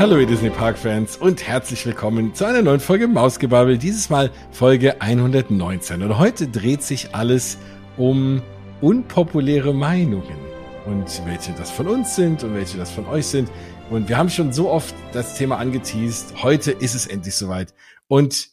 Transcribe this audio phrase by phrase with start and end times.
[0.00, 4.30] Hallo ihr Disney Park Fans und herzlich willkommen zu einer neuen Folge Mausgebabbel, dieses Mal
[4.50, 6.02] Folge 119.
[6.02, 7.58] Und heute dreht sich alles
[7.98, 8.40] um
[8.80, 10.38] unpopuläre Meinungen
[10.86, 13.50] und welche das von uns sind und welche das von euch sind.
[13.90, 16.42] Und wir haben schon so oft das Thema angeteased.
[16.42, 17.74] Heute ist es endlich soweit.
[18.08, 18.48] Und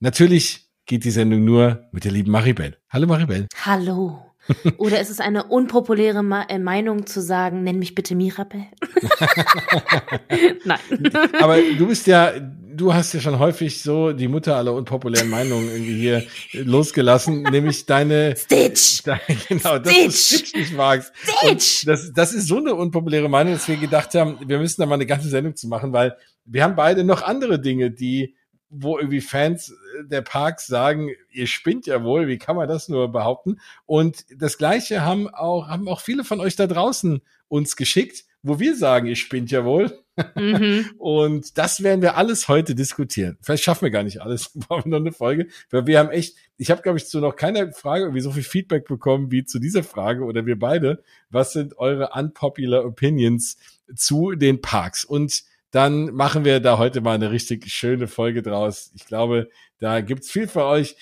[0.00, 2.78] natürlich geht die Sendung nur mit der lieben Maribel.
[2.88, 3.48] Hallo Maribel.
[3.66, 4.22] Hallo.
[4.78, 8.64] Oder ist es eine unpopuläre Ma äh, Meinung zu sagen, nenn mich bitte Mirabel?
[10.64, 10.78] Nein.
[11.40, 15.68] Aber du bist ja, du hast ja schon häufig so die Mutter aller unpopulären Meinungen
[15.68, 19.02] irgendwie hier losgelassen, nämlich deine Stitch.
[19.02, 21.12] Deine, genau, dass du Stitch nicht magst.
[21.16, 21.84] Stitch.
[21.86, 24.94] das, das ist so eine unpopuläre Meinung, dass wir gedacht haben, wir müssen da mal
[24.94, 28.34] eine ganze Sendung zu machen, weil wir haben beide noch andere Dinge, die
[28.68, 29.72] wo irgendwie Fans
[30.04, 33.60] der Parks sagen, ihr spinnt ja wohl, wie kann man das nur behaupten?
[33.84, 38.58] Und das Gleiche haben auch, haben auch viele von euch da draußen uns geschickt, wo
[38.60, 39.98] wir sagen, ihr spinnt ja wohl.
[40.34, 40.90] Mhm.
[40.98, 43.38] Und das werden wir alles heute diskutieren.
[43.42, 46.36] Vielleicht schaffen wir gar nicht alles, brauchen wir noch eine Folge, weil wir haben echt,
[46.56, 49.58] ich habe glaube ich zu noch keiner Frage irgendwie so viel Feedback bekommen wie zu
[49.58, 51.02] dieser Frage oder wir beide.
[51.30, 53.56] Was sind eure unpopular Opinions
[53.94, 55.04] zu den Parks?
[55.04, 58.92] Und dann machen wir da heute mal eine richtig schöne Folge draus.
[58.94, 60.96] Ich glaube, da gibt's viel für euch.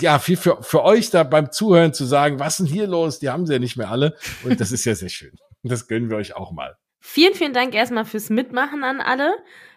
[0.00, 3.18] Ja, viel für, für euch da beim Zuhören zu sagen, was ist denn hier los?
[3.18, 4.16] Die haben sie ja nicht mehr alle.
[4.44, 5.32] Und das ist ja sehr schön.
[5.62, 6.76] Das gönnen wir euch auch mal.
[7.00, 9.34] Vielen, vielen Dank erstmal fürs Mitmachen an alle.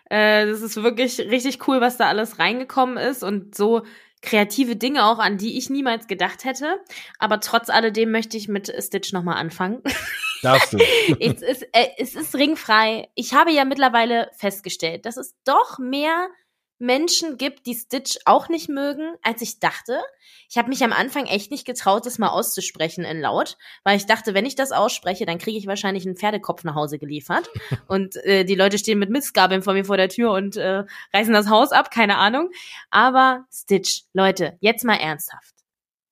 [0.09, 3.83] Äh, das ist wirklich richtig cool, was da alles reingekommen ist und so
[4.21, 6.79] kreative Dinge auch, an die ich niemals gedacht hätte.
[7.19, 9.81] Aber trotz alledem möchte ich mit Stitch nochmal anfangen.
[10.45, 10.77] Darfst du.
[11.19, 13.09] es, ist, äh, es ist ringfrei.
[13.15, 16.29] Ich habe ja mittlerweile festgestellt, dass es doch mehr
[16.77, 20.01] Menschen gibt, die Stitch auch nicht mögen, als ich dachte.
[20.49, 24.05] Ich habe mich am Anfang echt nicht getraut, das mal auszusprechen in laut, weil ich
[24.05, 27.49] dachte, wenn ich das ausspreche, dann kriege ich wahrscheinlich einen Pferdekopf nach Hause geliefert
[27.87, 30.83] und äh, die Leute stehen mit Mistgabeln vor mir vor der Tür und äh,
[31.13, 32.49] reißen das Haus ab, keine Ahnung.
[32.89, 35.54] Aber Stitch, Leute, jetzt mal ernsthaft.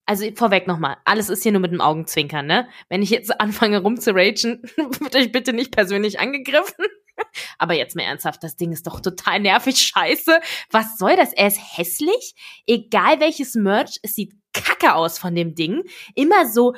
[0.05, 2.67] Also vorweg nochmal, alles ist hier nur mit dem Augenzwinkern, ne?
[2.89, 4.61] Wenn ich jetzt anfange rumzuragen,
[4.99, 6.85] wird euch bitte nicht persönlich angegriffen.
[7.57, 10.39] Aber jetzt mal ernsthaft, das Ding ist doch total nervig scheiße.
[10.71, 11.31] Was soll das?
[11.33, 12.35] Er ist hässlich.
[12.67, 15.83] Egal welches Merch, es sieht kacke aus von dem Ding.
[16.15, 16.75] Immer so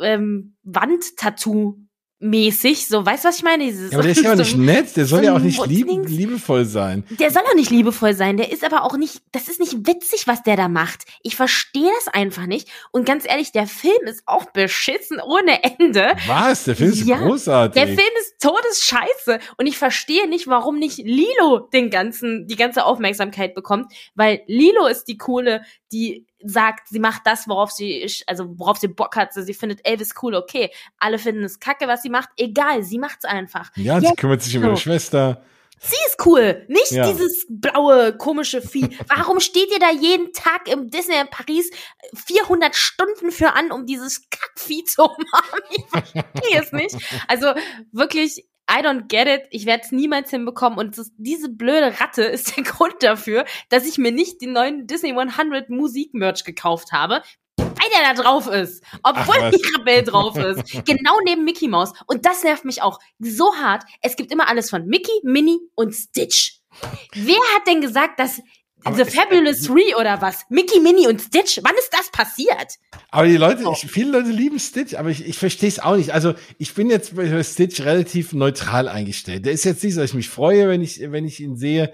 [0.00, 1.78] ähm, Wandtattoo
[2.18, 3.64] mäßig, so, weißt du, was ich meine?
[3.64, 5.64] Dieses, ja, aber der ist ja auch nicht nett, der soll so ja auch nicht
[5.66, 7.04] lieb, liebevoll sein.
[7.18, 10.26] Der soll auch nicht liebevoll sein, der ist aber auch nicht, das ist nicht witzig,
[10.26, 11.04] was der da macht.
[11.22, 12.68] Ich verstehe das einfach nicht.
[12.90, 16.12] Und ganz ehrlich, der Film ist auch beschissen ohne Ende.
[16.26, 16.64] Was?
[16.64, 17.74] Der Film ist ja, großartig.
[17.82, 19.38] Der Film ist todesscheiße.
[19.58, 24.86] Und ich verstehe nicht, warum nicht Lilo den ganzen, die ganze Aufmerksamkeit bekommt, weil Lilo
[24.86, 25.62] ist die coole,
[25.92, 29.32] die sagt, sie macht das, worauf sie, also worauf sie Bock hat.
[29.32, 30.70] Sie findet Elvis cool, okay.
[30.98, 32.30] Alle finden es kacke, was sie macht.
[32.36, 33.70] Egal, sie macht's einfach.
[33.76, 35.42] Ja, sie kümmert sich um ihre Schwester.
[35.78, 37.10] Sie ist cool, nicht ja.
[37.10, 38.88] dieses blaue, komische Vieh.
[39.08, 41.70] Warum steht ihr da jeden Tag im Disneyland Paris
[42.14, 45.62] 400 Stunden für an, um dieses Kackvieh zu umarmen?
[45.70, 46.96] Ich verstehe es nicht.
[47.28, 47.52] Also
[47.92, 49.46] wirklich, I don't get it.
[49.50, 50.78] Ich werde es niemals hinbekommen.
[50.78, 54.86] Und das, diese blöde Ratte ist der Grund dafür, dass ich mir nicht den neuen
[54.86, 57.22] Disney 100 Musik-Merch gekauft habe.
[57.58, 58.82] Weil der da drauf ist.
[59.02, 60.84] Obwohl Ach, Mirabelle drauf ist.
[60.84, 61.92] genau neben Mickey Mouse.
[62.06, 63.84] Und das nervt mich auch so hart.
[64.02, 66.60] Es gibt immer alles von Mickey, Minnie und Stitch.
[67.14, 68.42] Wer hat denn gesagt, dass
[68.94, 70.44] The Fabulous Three oder was?
[70.48, 71.58] Mickey, Minnie und Stitch?
[71.62, 72.78] Wann ist das passiert?
[73.10, 73.72] Aber die Leute, oh.
[73.72, 76.12] ich, viele Leute lieben Stitch, aber ich, ich verstehe es auch nicht.
[76.12, 79.44] Also ich bin jetzt bei Stitch relativ neutral eingestellt.
[79.46, 81.92] Der ist jetzt nicht so, dass ich mich freue, wenn ich, wenn ich ihn sehe.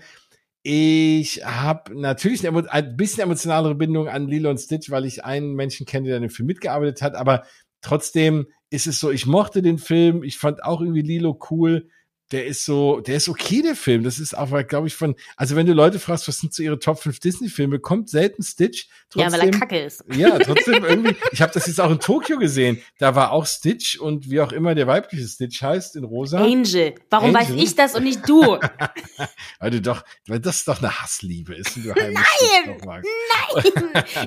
[0.62, 5.54] Ich habe natürlich eine, ein bisschen emotionalere Bindung an Lilo und Stitch, weil ich einen
[5.54, 7.14] Menschen kenne, der an dem Film mitgearbeitet hat.
[7.14, 7.44] Aber
[7.80, 10.22] trotzdem ist es so, ich mochte den Film.
[10.22, 11.88] Ich fand auch irgendwie Lilo cool
[12.32, 14.02] der ist so, der ist okay, der Film.
[14.02, 16.78] Das ist aber, glaube ich, von, also wenn du Leute fragst, was sind so ihre
[16.78, 18.88] Top 5 Disney-Filme, kommt selten Stitch.
[19.10, 20.04] Trotzdem, ja, weil er kacke ist.
[20.14, 22.80] Ja, trotzdem irgendwie, ich habe das jetzt auch in Tokio gesehen.
[22.98, 26.38] Da war auch Stitch und wie auch immer der weibliche Stitch heißt, in rosa.
[26.38, 26.94] Angel.
[27.10, 27.56] Warum Angel?
[27.56, 28.40] weiß ich das und nicht du?
[29.58, 31.76] weil du doch, weil das doch eine Hassliebe ist.
[31.76, 33.02] Und nein, nein.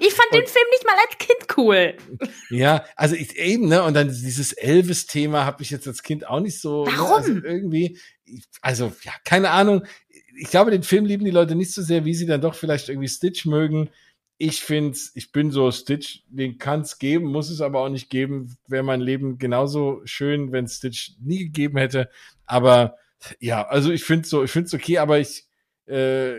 [0.01, 1.97] Ich fand den Film nicht mal als Kind cool.
[2.51, 6.39] Ja, also ich, eben, ne, und dann dieses Elvis-Thema habe ich jetzt als Kind auch
[6.39, 6.85] nicht so.
[6.85, 7.13] Ne, Warum?
[7.13, 7.94] Also irgendwie,
[8.61, 9.85] also ja, keine Ahnung.
[10.37, 12.89] Ich glaube, den Film lieben die Leute nicht so sehr, wie sie dann doch vielleicht
[12.89, 13.89] irgendwie Stitch mögen.
[14.37, 18.57] Ich find's, ich bin so Stitch, den kann's geben, muss es aber auch nicht geben.
[18.67, 22.09] Wäre mein Leben genauso schön, wenn Stitch nie gegeben hätte.
[22.45, 22.97] Aber
[23.39, 25.45] ja, also ich find's so, ich find's okay, aber ich,
[25.85, 26.35] äh,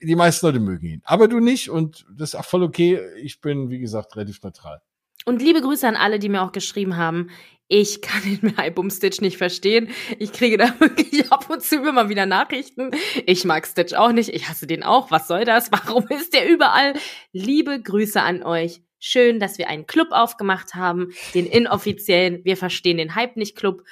[0.00, 1.02] die meisten Leute mögen ihn.
[1.04, 3.00] Aber du nicht und das ist auch voll okay.
[3.22, 4.80] Ich bin, wie gesagt, relativ neutral.
[5.24, 7.30] Und liebe Grüße an alle, die mir auch geschrieben haben.
[7.68, 9.88] Ich kann den Album Stitch nicht verstehen.
[10.18, 12.90] Ich kriege da wirklich ab und zu immer wieder Nachrichten.
[13.26, 14.30] Ich mag Stitch auch nicht.
[14.30, 15.10] Ich hasse den auch.
[15.10, 15.72] Was soll das?
[15.72, 16.94] Warum ist der überall?
[17.32, 18.82] Liebe Grüße an euch.
[18.98, 21.12] Schön, dass wir einen Club aufgemacht haben.
[21.34, 23.82] Den inoffiziellen Wir verstehen den Hype nicht Club.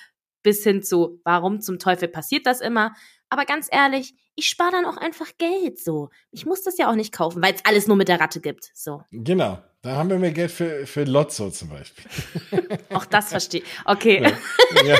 [0.43, 2.95] Bis hin zu, warum zum Teufel passiert das immer?
[3.29, 6.11] Aber ganz ehrlich, ich spare dann auch einfach Geld so.
[6.31, 8.71] Ich muss das ja auch nicht kaufen, weil es alles nur mit der Ratte gibt.
[8.75, 9.03] So.
[9.13, 9.63] Genau.
[9.85, 12.05] Da haben wir mehr Geld für, für Lotso zum Beispiel.
[12.91, 13.67] Auch das verstehe ich.
[13.85, 14.23] Okay.
[14.23, 14.33] Ja.
[14.85, 14.99] Ja.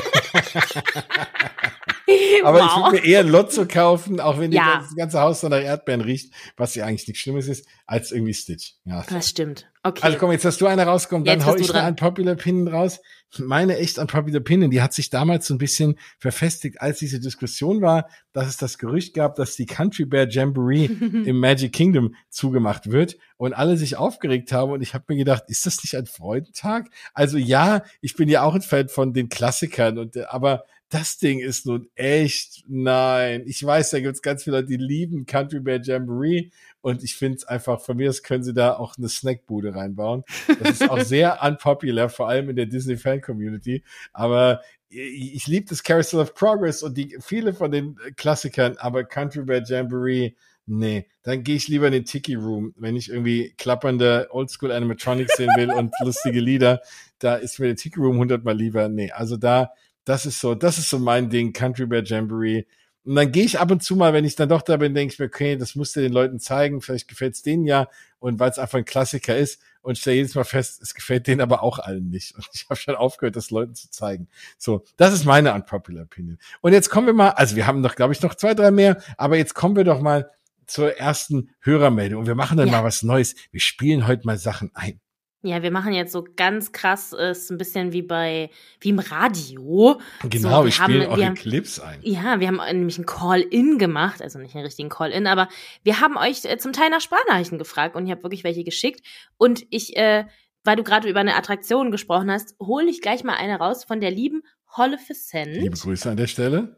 [2.43, 2.65] Aber wow.
[2.65, 4.79] ich würde mir eher Lotso kaufen, auch wenn ja.
[4.79, 8.33] das ganze Haus so nach Erdbeeren riecht, was ja eigentlich nichts Schlimmes ist, als irgendwie
[8.33, 8.73] Stitch.
[8.85, 9.67] Ja, das stimmt.
[9.85, 9.99] Okay.
[10.01, 13.01] Also komm, jetzt hast du eine rausgekommen, dann hau ich eine Popular Pin raus.
[13.37, 17.81] Meine echt Unpopular Pin, die hat sich damals so ein bisschen verfestigt, als diese Diskussion
[17.81, 20.85] war, dass es das Gerücht gab, dass die Country Bear Jamboree
[21.25, 25.43] im Magic Kingdom zugemacht wird und alle sich aufgeregt haben und ich habe mir gedacht,
[25.47, 26.89] ist das nicht ein Freudentag?
[27.13, 30.63] Also ja, ich bin ja auch ein Fan von den Klassikern und aber
[30.93, 33.43] das Ding ist nun echt, nein.
[33.47, 36.51] Ich weiß, da gibt's ganz viele Leute, die lieben Country Bear Jamboree
[36.81, 40.23] und ich finde es einfach, von mir aus können sie da auch eine Snackbude reinbauen.
[40.61, 43.83] Das ist auch sehr unpopular, vor allem in der Disney-Fan-Community.
[44.11, 49.41] Aber ich, liebe das Carousel of Progress und die viele von den Klassikern, aber Country
[49.41, 50.35] Bear Jamboree,
[50.67, 55.37] nee, dann gehe ich lieber in den Tiki Room, wenn ich irgendwie klappernde Oldschool Animatronics
[55.37, 56.81] sehen will und lustige Lieder.
[57.17, 58.89] Da ist mir der Tiki Room hundertmal lieber.
[58.89, 59.71] Nee, also da
[60.05, 62.65] das ist so, das ist so mein Ding, Country Bear Jamboree.
[63.05, 65.13] Und dann gehe ich ab und zu mal, wenn ich dann doch da bin, denke
[65.13, 67.89] ich mir, okay, das musst du den Leuten zeigen, vielleicht gefällt es denen ja.
[68.19, 71.41] Und weil es einfach ein Klassiker ist und stelle jedes Mal fest, es gefällt denen
[71.41, 72.33] aber auch allen nicht.
[72.35, 74.29] Und ich habe schon aufgehört, das Leuten zu zeigen.
[74.57, 76.37] So, das ist meine unpopular Opinion.
[76.61, 79.01] Und jetzt kommen wir mal, also wir haben noch, glaube ich, noch zwei, drei mehr,
[79.17, 80.29] aber jetzt kommen wir doch mal
[80.65, 82.73] zur ersten Hörermeldung und wir machen dann ja.
[82.77, 83.35] mal was Neues.
[83.51, 85.01] Wir spielen heute mal Sachen ein.
[85.45, 88.49] Ja, wir machen jetzt so ganz krass, ist ein bisschen wie bei,
[88.79, 89.99] wie im Radio.
[90.29, 91.99] Genau, so, wir spielen auch die Clips ein.
[92.01, 95.49] Ja, wir haben nämlich ein Call-In gemacht, also nicht einen richtigen Call-In, aber
[95.83, 99.05] wir haben euch äh, zum Teil nach Sprachnachrichten gefragt und ich habe wirklich welche geschickt.
[99.37, 100.23] Und ich, äh,
[100.63, 103.99] weil du gerade über eine Attraktion gesprochen hast, hole ich gleich mal eine raus von
[103.99, 104.43] der lieben
[104.77, 105.57] Holleficent.
[105.57, 106.77] Liebe Grüße an der Stelle.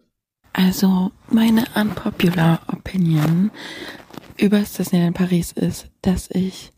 [0.54, 3.52] Also, meine unpopular Opinion
[4.38, 6.72] über das Disneyland Paris ist, dass ich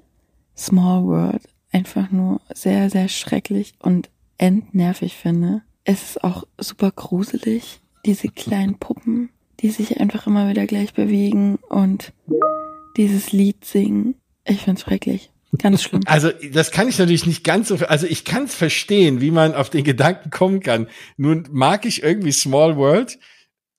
[0.57, 1.43] Small World
[1.77, 4.09] einfach nur sehr, sehr schrecklich und
[4.39, 5.61] entnervig finde.
[5.83, 9.29] Es ist auch super gruselig, diese kleinen Puppen,
[9.59, 12.13] die sich einfach immer wieder gleich bewegen und
[12.97, 14.15] dieses Lied singen.
[14.43, 15.29] Ich find's schrecklich.
[15.59, 16.01] Ganz schlimm.
[16.05, 19.53] Also, das kann ich natürlich nicht ganz so, also ich kann es verstehen, wie man
[19.53, 20.87] auf den Gedanken kommen kann.
[21.15, 23.19] Nun mag ich irgendwie Small World,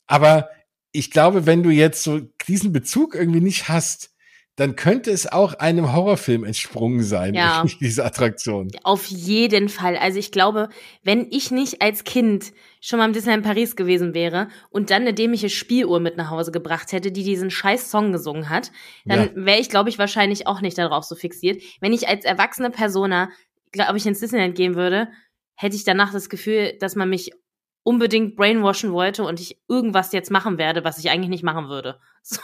[0.07, 0.49] aber
[0.93, 4.15] ich glaube, wenn du jetzt so diesen Bezug irgendwie nicht hast,
[4.59, 7.65] dann könnte es auch einem Horrorfilm entsprungen sein, ja.
[7.81, 8.69] diese Attraktion.
[8.83, 9.97] Auf jeden Fall.
[9.97, 10.69] Also ich glaube,
[11.05, 15.15] wenn ich nicht als Kind schon mal im Disneyland Paris gewesen wäre und dann eine
[15.15, 18.73] dämliche Spieluhr mit nach Hause gebracht hätte, die diesen scheiß Song gesungen hat,
[19.05, 19.47] dann ja.
[19.47, 21.63] wäre ich, glaube ich, wahrscheinlich auch nicht darauf so fixiert.
[21.81, 23.31] Wenn ich als erwachsene Persona,
[23.71, 25.07] glaube ich, ins Disneyland gehen würde,
[25.55, 27.31] hätte ich danach das Gefühl, dass man mich
[27.85, 32.01] unbedingt brainwashen wollte und ich irgendwas jetzt machen werde, was ich eigentlich nicht machen würde.
[32.23, 32.41] So.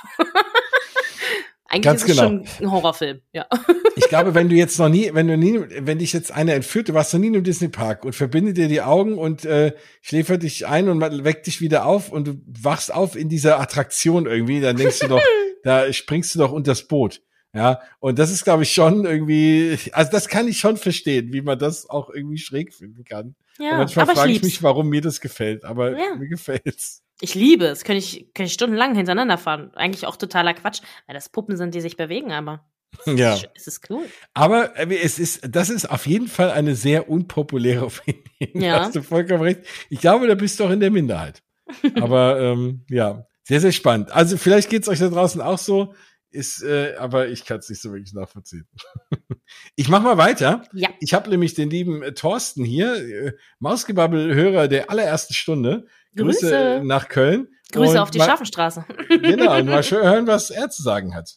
[1.75, 2.28] Eigentlich Ganz ist es genau.
[2.28, 3.47] schon ein Horrorfilm, ja.
[3.97, 6.88] Ich glaube, wenn du jetzt noch nie, wenn du nie, wenn dich jetzt einer entführt,
[6.88, 9.73] du warst noch nie in einem Disney Park und verbindet dir die Augen und äh,
[10.02, 14.26] schläfert dich ein und weckt dich wieder auf und du wachst auf in dieser Attraktion
[14.26, 15.23] irgendwie, dann denkst du doch,
[15.64, 17.23] da springst du doch unter das Boot.
[17.54, 21.43] Ja, und das ist, glaube ich, schon irgendwie, also das kann ich schon verstehen, wie
[21.43, 23.37] man das auch irgendwie schräg finden kann.
[23.59, 26.16] Ja, und manchmal frage ich, ich mich, warum mir das gefällt, aber ja.
[26.16, 27.04] mir gefällt's.
[27.25, 27.85] Ich liebe es.
[27.85, 29.71] Könnte ich, könnte ich stundenlang hintereinander fahren.
[29.75, 32.69] Eigentlich auch totaler Quatsch, weil das Puppen sind, die sich bewegen, aber.
[33.07, 33.38] Ja.
[33.54, 34.04] Es ist cool.
[34.35, 38.62] Aber äh, es ist, das ist auf jeden Fall eine sehr unpopuläre Opinion.
[38.62, 38.76] Ja.
[38.76, 39.61] Da hast du vollkommen recht.
[39.88, 41.43] Ich glaube, da bist du auch in der Minderheit.
[41.95, 44.12] Aber ähm, ja, sehr, sehr spannend.
[44.12, 45.95] Also vielleicht geht's euch da draußen auch so.
[46.31, 48.66] Ist, äh, aber ich kann es nicht so wirklich nachvollziehen.
[49.76, 50.64] ich mach mal weiter.
[50.73, 50.88] Ja.
[50.99, 55.87] Ich habe nämlich den lieben äh, Thorsten hier, äh, Mausgebabbel-Hörer der allerersten Stunde.
[56.16, 57.49] Grüße, Grüße nach Köln.
[57.73, 58.85] Grüße auf die mal, Scharfenstraße.
[59.09, 61.37] genau, und mal schön hören, was er zu sagen hat.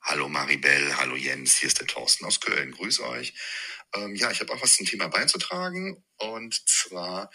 [0.00, 2.72] Hallo Maribel, hallo Jens, hier ist der Thorsten aus Köln.
[2.72, 3.34] Grüße euch.
[3.94, 6.02] Ähm, ja, ich habe auch was zum Thema beizutragen.
[6.18, 7.30] Und zwar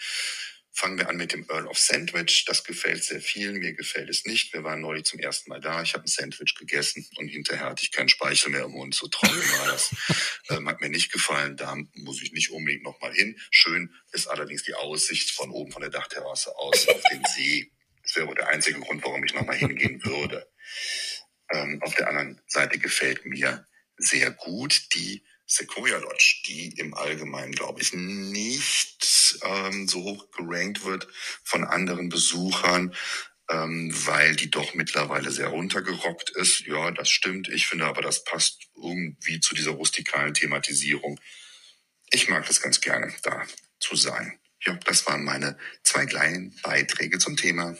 [0.77, 2.45] fangen wir an mit dem Earl of Sandwich.
[2.45, 4.53] Das gefällt sehr vielen, mir gefällt es nicht.
[4.53, 5.81] Wir waren neulich zum ersten Mal da.
[5.81, 8.93] Ich habe ein Sandwich gegessen und hinterher hatte ich keinen Speichel mehr im Mund.
[8.93, 9.89] So trocken war das.
[10.49, 11.57] ähm, hat mir nicht gefallen.
[11.57, 13.39] Da muss ich nicht unbedingt nochmal hin.
[13.49, 17.71] Schön ist allerdings die Aussicht von oben von der Dachterrasse aus auf den See.
[18.03, 20.47] Das wäre wohl der einzige Grund, warum ich nochmal hingehen würde.
[21.51, 23.65] Ähm, auf der anderen Seite gefällt mir
[23.97, 30.83] sehr gut die Sequoia Lodge, die im Allgemeinen, glaube ich, nicht ähm, so hoch gerankt
[30.83, 31.07] wird
[31.43, 32.93] von anderen Besuchern,
[33.49, 36.65] ähm, weil die doch mittlerweile sehr runtergerockt ist.
[36.67, 37.47] Ja, das stimmt.
[37.47, 41.17] Ich finde aber, das passt irgendwie zu dieser rustikalen Thematisierung.
[42.11, 43.47] Ich mag das ganz gerne, da
[43.79, 44.37] zu sein.
[44.65, 47.77] Ja, das waren meine zwei kleinen Beiträge zum Thema.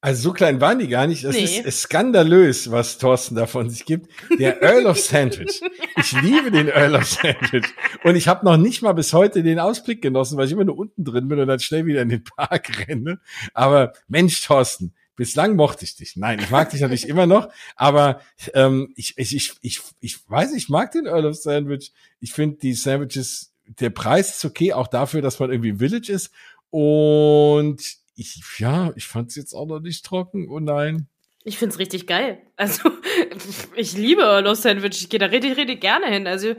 [0.00, 1.24] Also so klein waren die gar nicht.
[1.24, 1.44] Das nee.
[1.44, 4.08] ist skandalös, was Thorsten da von sich gibt.
[4.38, 5.60] Der Earl of Sandwich.
[5.96, 7.66] Ich liebe den Earl of Sandwich.
[8.04, 10.78] Und ich habe noch nicht mal bis heute den Ausblick genossen, weil ich immer nur
[10.78, 13.18] unten drin bin und dann schnell wieder in den Park renne.
[13.54, 16.14] Aber Mensch, Thorsten, bislang mochte ich dich.
[16.14, 18.20] Nein, ich mag dich natürlich immer noch, aber
[18.54, 21.92] ähm, ich, ich, ich, ich, ich weiß, ich mag den Earl of Sandwich.
[22.20, 26.30] Ich finde die Sandwiches, der Preis ist okay, auch dafür, dass man irgendwie Village ist.
[26.70, 27.82] Und
[28.18, 30.48] ich, ja, ich fand es jetzt auch noch nicht trocken.
[30.50, 31.08] Oh nein.
[31.44, 32.42] Ich find's richtig geil.
[32.56, 32.90] Also,
[33.76, 35.00] ich liebe Los Sandwich.
[35.00, 36.26] Ich gehe da richtig, richtig gerne hin.
[36.26, 36.54] Also,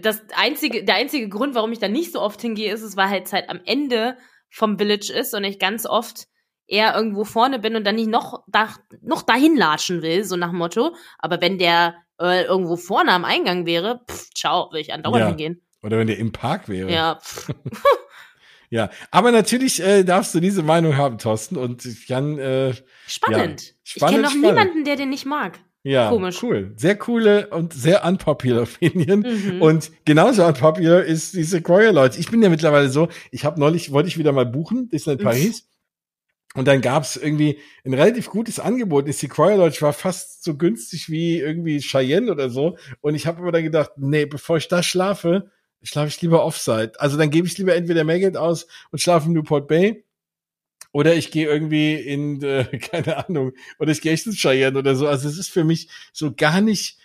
[0.00, 3.10] das einzige, der einzige Grund, warum ich da nicht so oft hingehe, ist, es war
[3.10, 4.16] halt Zeit am Ende
[4.50, 6.28] vom Village ist und ich ganz oft
[6.66, 8.68] eher irgendwo vorne bin und dann nicht noch, da,
[9.02, 10.94] noch dahin latschen will, so nach Motto.
[11.18, 15.28] Aber wenn der äh, irgendwo vorne am Eingang wäre, pff, ciao, will ich andauernd ja.
[15.28, 15.60] hingehen.
[15.82, 16.90] Oder wenn der im Park wäre.
[16.90, 17.18] Ja.
[18.74, 21.56] Ja, aber natürlich äh, darfst du diese Meinung haben, Thorsten.
[21.56, 22.40] Und ich kann.
[22.40, 22.74] Äh,
[23.06, 23.68] spannend.
[23.68, 24.46] Ja, spannend ich kenne noch spannend.
[24.46, 25.60] niemanden, der den nicht mag.
[25.84, 26.42] Ja, Komisch.
[26.42, 26.72] cool.
[26.76, 29.20] Sehr coole und sehr unpopular Opinion.
[29.20, 29.62] Mhm.
[29.62, 32.18] Und genauso unpopular ist die Sequoia Leute.
[32.18, 35.68] Ich bin ja mittlerweile so, ich habe neulich, wollte ich wieder mal buchen, Disneyland Paris.
[36.54, 39.06] Und dann gab's irgendwie ein relativ gutes Angebot.
[39.06, 42.76] Die Sequoia Lodge war fast so günstig wie irgendwie Cheyenne oder so.
[43.00, 45.52] Und ich habe aber dann gedacht, nee, bevor ich da schlafe,
[45.84, 46.92] schlafe ich lieber Offside.
[46.98, 50.04] Also dann gebe ich lieber entweder mehr Geld aus und schlafe in Newport Bay
[50.92, 54.94] oder ich gehe irgendwie in, äh, keine Ahnung, oder ich gehe echt ins Cheyenne oder
[54.94, 55.06] so.
[55.06, 56.98] Also es ist für mich so gar nicht,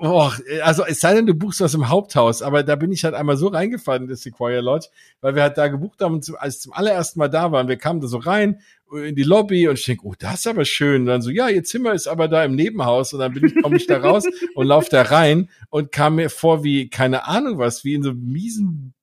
[0.00, 0.30] oh,
[0.62, 3.36] also es sei denn, du buchst was im Haupthaus, aber da bin ich halt einmal
[3.36, 4.88] so reingefallen in das Sequoia Lodge,
[5.20, 7.76] weil wir halt da gebucht haben und zum, als zum allerersten Mal da waren, wir
[7.76, 8.60] kamen da so rein
[8.92, 11.02] in die Lobby und ich denke, oh, das ist aber schön.
[11.02, 13.62] Und dann so, ja, ihr Zimmer ist aber da im Nebenhaus und dann bin ich,
[13.62, 14.24] komme ich da raus
[14.54, 18.10] und lauf da rein und kam mir vor wie, keine Ahnung was, wie in so
[18.10, 18.94] einem miesen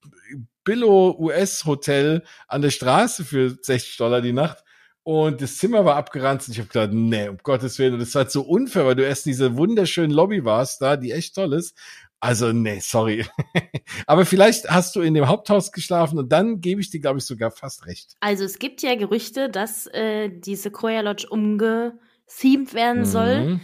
[0.63, 4.63] Billo US Hotel an der Straße für 60 Dollar die Nacht.
[5.03, 7.93] Und das Zimmer war abgeranzt und ich habe gedacht, nee, um Gottes Willen.
[7.93, 10.97] Und das war halt so unfair, weil du erst in dieser wunderschönen Lobby warst da,
[10.97, 11.75] die echt toll ist.
[12.21, 13.25] Also, nee, sorry.
[14.05, 17.25] Aber vielleicht hast du in dem Haupthaus geschlafen und dann gebe ich dir, glaube ich,
[17.25, 18.15] sogar fast recht.
[18.19, 23.45] Also es gibt ja Gerüchte, dass äh, die Sequoia Lodge umgethemed werden soll.
[23.45, 23.61] Mhm.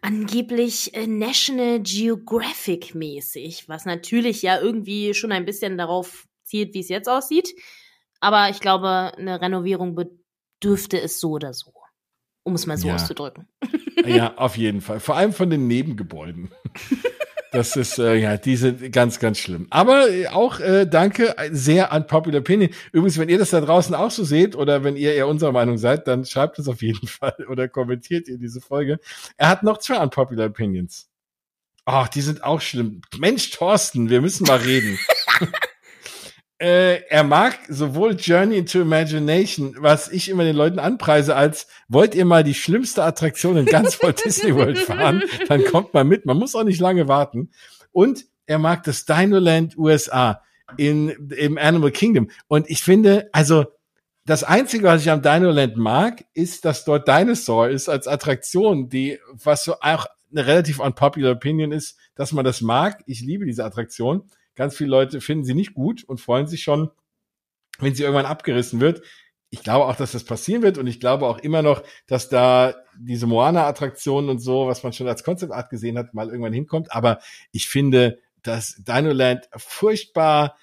[0.00, 6.80] Angeblich äh, National Geographic mäßig, was natürlich ja irgendwie schon ein bisschen darauf zielt, wie
[6.80, 7.54] es jetzt aussieht.
[8.20, 9.94] Aber ich glaube, eine Renovierung
[10.62, 11.72] bedürfte es so oder so.
[12.44, 12.94] Um es mal so ja.
[12.94, 13.48] auszudrücken.
[14.04, 15.00] Ja, auf jeden Fall.
[15.00, 16.50] Vor allem von den Nebengebäuden.
[17.54, 19.66] Das ist äh, ja diese ganz, ganz schlimm.
[19.68, 22.70] Aber äh, auch äh, danke, sehr unpopular opinion.
[22.92, 25.76] Übrigens, wenn ihr das da draußen auch so seht oder wenn ihr eher unserer Meinung
[25.76, 29.00] seid, dann schreibt es auf jeden Fall oder kommentiert ihr diese Folge.
[29.36, 31.10] Er hat noch zwei unpopular opinions.
[31.84, 33.02] Ach, die sind auch schlimm.
[33.18, 34.98] Mensch, Thorsten, wir müssen mal reden.
[36.62, 42.14] Äh, er mag sowohl Journey into Imagination, was ich immer den Leuten anpreise, als wollt
[42.14, 46.24] ihr mal die schlimmste Attraktion in ganz Walt Disney World fahren, dann kommt mal mit.
[46.24, 47.50] Man muss auch nicht lange warten.
[47.90, 50.40] Und er mag das Dinoland USA
[50.76, 52.30] in, im Animal Kingdom.
[52.46, 53.64] Und ich finde, also,
[54.24, 59.18] das Einzige, was ich am Dinoland mag, ist, dass dort Dinosaur ist als Attraktion, die,
[59.32, 63.02] was so auch eine relativ unpopular Opinion ist, dass man das mag.
[63.06, 64.30] Ich liebe diese Attraktion.
[64.54, 66.90] Ganz viele Leute finden sie nicht gut und freuen sich schon,
[67.78, 69.02] wenn sie irgendwann abgerissen wird.
[69.50, 72.74] Ich glaube auch, dass das passieren wird und ich glaube auch immer noch, dass da
[72.98, 76.92] diese Moana-Attraktion und so, was man schon als Concept Art gesehen hat, mal irgendwann hinkommt.
[76.92, 77.18] Aber
[77.50, 80.56] ich finde, dass Dinoland furchtbar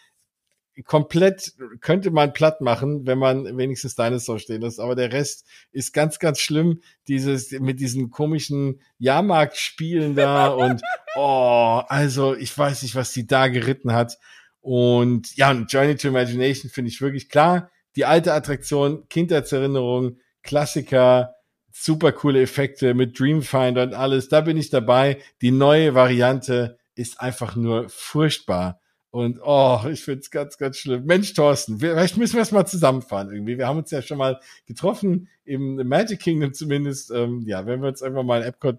[0.86, 4.80] komplett könnte man platt machen, wenn man wenigstens Dinosaur stehen lässt.
[4.80, 6.82] Aber der Rest ist ganz, ganz schlimm.
[7.08, 10.82] Dieses mit diesen komischen Jahrmarktspielen da und
[11.16, 14.18] oh, also ich weiß nicht, was die da geritten hat.
[14.62, 17.72] Und ja, und Journey to Imagination finde ich wirklich klar.
[17.96, 21.36] Die alte Attraktion, Kindheitserinnerung, Klassiker,
[21.72, 24.30] super coole Effekte mit Dreamfinder und alles.
[24.30, 25.18] Da bin ich dabei.
[25.42, 28.79] Die neue Variante ist einfach nur furchtbar.
[29.12, 31.06] Und oh, ich finde es ganz, ganz schlimm.
[31.06, 33.58] Mensch, Thorsten, wir, vielleicht müssen wir es mal zusammenfahren irgendwie.
[33.58, 37.90] Wir haben uns ja schon mal getroffen im Magic Kingdom zumindest, ähm, ja, wenn wir
[37.90, 38.78] uns einfach mal in Epcot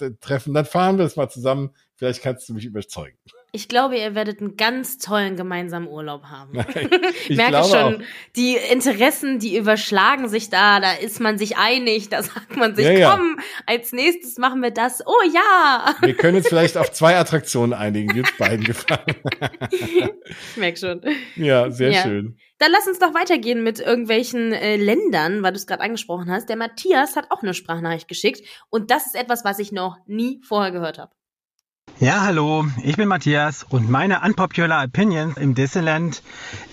[0.00, 1.70] äh, treffen, dann fahren wir es mal zusammen.
[1.94, 3.16] Vielleicht kannst du mich überzeugen.
[3.50, 6.52] Ich glaube, ihr werdet einen ganz tollen gemeinsamen Urlaub haben.
[7.28, 8.00] ich merke schon, auch.
[8.36, 12.84] die Interessen, die überschlagen sich da, da ist man sich einig, da sagt man sich,
[12.84, 13.10] Ja, ja.
[13.10, 15.02] komm, als nächstes machen wir das.
[15.06, 15.94] Oh ja!
[16.02, 19.16] Wir können uns vielleicht auf zwei Attraktionen einigen, die uns beiden gefallen.
[19.70, 21.00] Ich merke schon.
[21.36, 22.02] ja, sehr Ja.
[22.02, 22.36] schön.
[22.58, 26.48] Dann lass uns doch weitergehen mit irgendwelchen äh, Ländern, weil du es gerade angesprochen hast.
[26.48, 30.40] Der Matthias hat auch eine Sprachnachricht geschickt und das ist etwas, was ich noch nie
[30.46, 31.12] vorher gehört habe.
[32.00, 36.22] Ja, hallo, ich bin Matthias und meine unpopular Opinion im Disneyland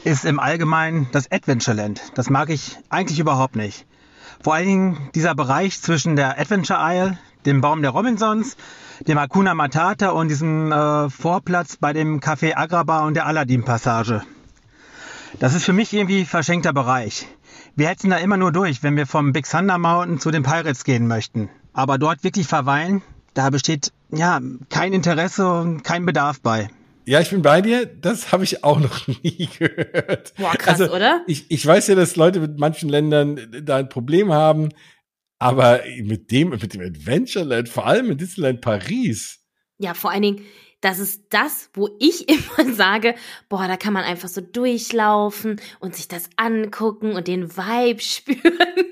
[0.03, 1.99] ist im Allgemeinen das Adventureland.
[2.13, 3.87] Das mag ich eigentlich überhaupt nicht.
[4.43, 8.55] Vor allen Dingen dieser Bereich zwischen der Adventure Isle, dem Baum der Robinsons,
[9.07, 14.21] dem Hakuna Matata und diesem äh, Vorplatz bei dem Café Agrabah und der Aladdin Passage.
[15.39, 17.25] Das ist für mich irgendwie verschenkter Bereich.
[17.75, 20.83] Wir hetzen da immer nur durch, wenn wir vom Big Thunder Mountain zu den Pirates
[20.83, 21.49] gehen möchten.
[21.73, 23.01] Aber dort wirklich verweilen,
[23.33, 26.69] da besteht ja kein Interesse und kein Bedarf bei.
[27.07, 27.85] Ja, ich bin bei dir.
[27.85, 30.33] Das habe ich auch noch nie gehört.
[30.37, 31.23] Boah, krass, also, oder?
[31.27, 34.69] Ich, ich weiß ja, dass Leute mit manchen Ländern da ein Problem haben,
[35.37, 39.39] aber mit dem, mit dem Adventureland, vor allem in Disneyland Paris.
[39.77, 40.45] Ja, vor allen Dingen,
[40.81, 43.15] das ist das, wo ich immer sage,
[43.49, 48.85] boah, da kann man einfach so durchlaufen und sich das angucken und den Vibe spüren.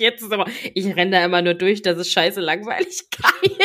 [0.00, 3.56] Jetzt so, ich renne da immer nur durch, das ist scheiße langweilig geil.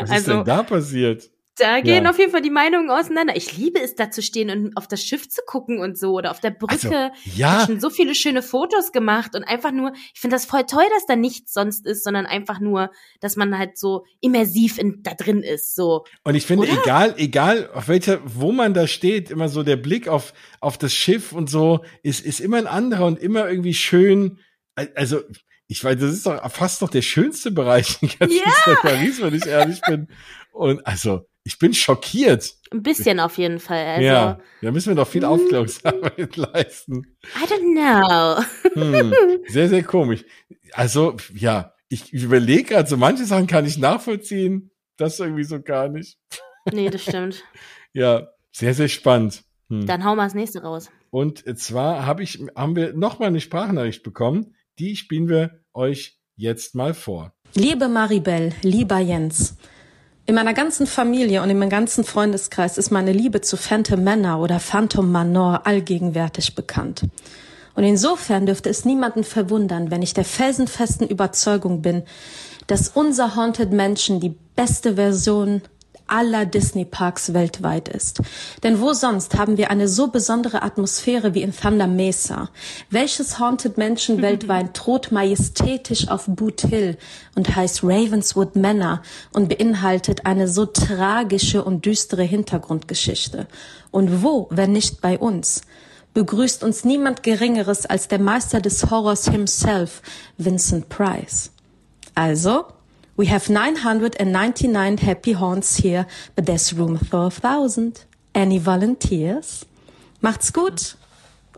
[0.00, 1.30] Was ist Also- denn da passiert?
[1.58, 2.10] Da gehen Ja.
[2.10, 3.36] auf jeden Fall die Meinungen auseinander.
[3.36, 6.30] Ich liebe es, da zu stehen und auf das Schiff zu gucken und so oder
[6.30, 6.72] auf der Brücke.
[6.72, 10.34] Also, Ich habe ja, schon so viele schöne Fotos gemacht und einfach nur, ich finde
[10.36, 14.06] das voll toll, dass da nichts sonst ist, sondern einfach nur, dass man halt so
[14.22, 15.74] immersiv in, da drin ist.
[15.74, 16.80] So, und ich finde, Oder?
[16.82, 20.94] egal, egal, auf welcher, wo man da steht, immer so der Blick auf, auf das
[20.94, 24.38] Schiff und so, ist, ist immer ein anderer und immer irgendwie schön.
[24.94, 25.20] Also,
[25.68, 28.32] ich weiß, das ist doch fast noch der schönste Bereich in ganz.
[28.32, 30.08] Disneyland Paris, wenn ich ehrlich bin.
[30.52, 32.54] Und also, ich bin schockiert.
[32.70, 33.84] ein bisschen auf jeden Fall.
[33.84, 35.28] Also, ja, da müssen wir doch viel Mhm.
[35.28, 37.16] Aufklärungsarbeit leisten.
[37.36, 38.44] I don't
[38.74, 38.80] know.
[38.80, 39.12] Hm,
[39.48, 40.24] sehr, sehr komisch.
[40.72, 45.88] Also, ja, ich überlege gerade, so manche Sachen kann ich nachvollziehen, das irgendwie so gar
[45.88, 46.18] nicht.
[46.72, 47.42] Nee, das stimmt.
[47.94, 49.42] Ja, sehr, sehr spannend.
[49.68, 49.84] Hm.
[49.86, 50.88] Dann hauen wir das nächste raus.
[51.10, 56.18] Und zwar hab ich, haben wir noch mal eine Sprachnachricht bekommen, die spielen wir euch
[56.34, 57.32] jetzt mal vor.
[57.54, 59.54] Liebe Maribel, lieber Jens,
[60.26, 64.40] in meiner ganzen Familie und in meinem ganzen Freundeskreis ist meine Liebe zu Phantom Manor
[64.42, 67.02] oder Phantom Manor allgegenwärtig bekannt.
[67.74, 72.02] Und insofern dürfte es niemanden verwundern, wenn ich der felsenfesten Überzeugung bin,
[72.66, 75.62] dass unser Haunted Mansion die beste Version
[76.12, 78.20] aller Disney Parks weltweit ist.
[78.62, 82.50] Denn wo sonst haben wir eine so besondere Atmosphäre wie in Thunder Mesa?
[82.90, 86.98] Welches Haunted Mansion weltweit thront majestätisch auf Boot Hill
[87.34, 93.46] und heißt Ravenswood Manor und beinhaltet eine so tragische und düstere Hintergrundgeschichte?
[93.90, 95.62] Und wo, wenn nicht bei uns?
[96.14, 100.02] begrüßt uns niemand Geringeres als der Meister des Horrors himself,
[100.36, 101.52] Vincent Price.
[102.14, 102.66] Also,
[103.16, 108.06] we have 999 happy haunts here, but there's room for a thousand.
[108.34, 109.66] Any volunteers?
[110.20, 110.96] Macht's gut.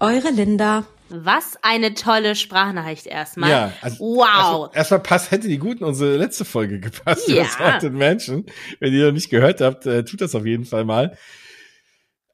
[0.01, 0.85] Eure Linda.
[1.11, 3.51] Was eine tolle Sprachnachricht erstmal.
[3.51, 4.25] Ja, also wow.
[4.27, 7.45] Erstmal, erstmal passt, hätte die gut in unsere letzte Folge gepasst, Ja.
[7.45, 8.47] das Haunted Mansion.
[8.81, 11.17] Wenn ihr noch nicht gehört habt, äh, tut das auf jeden Fall mal.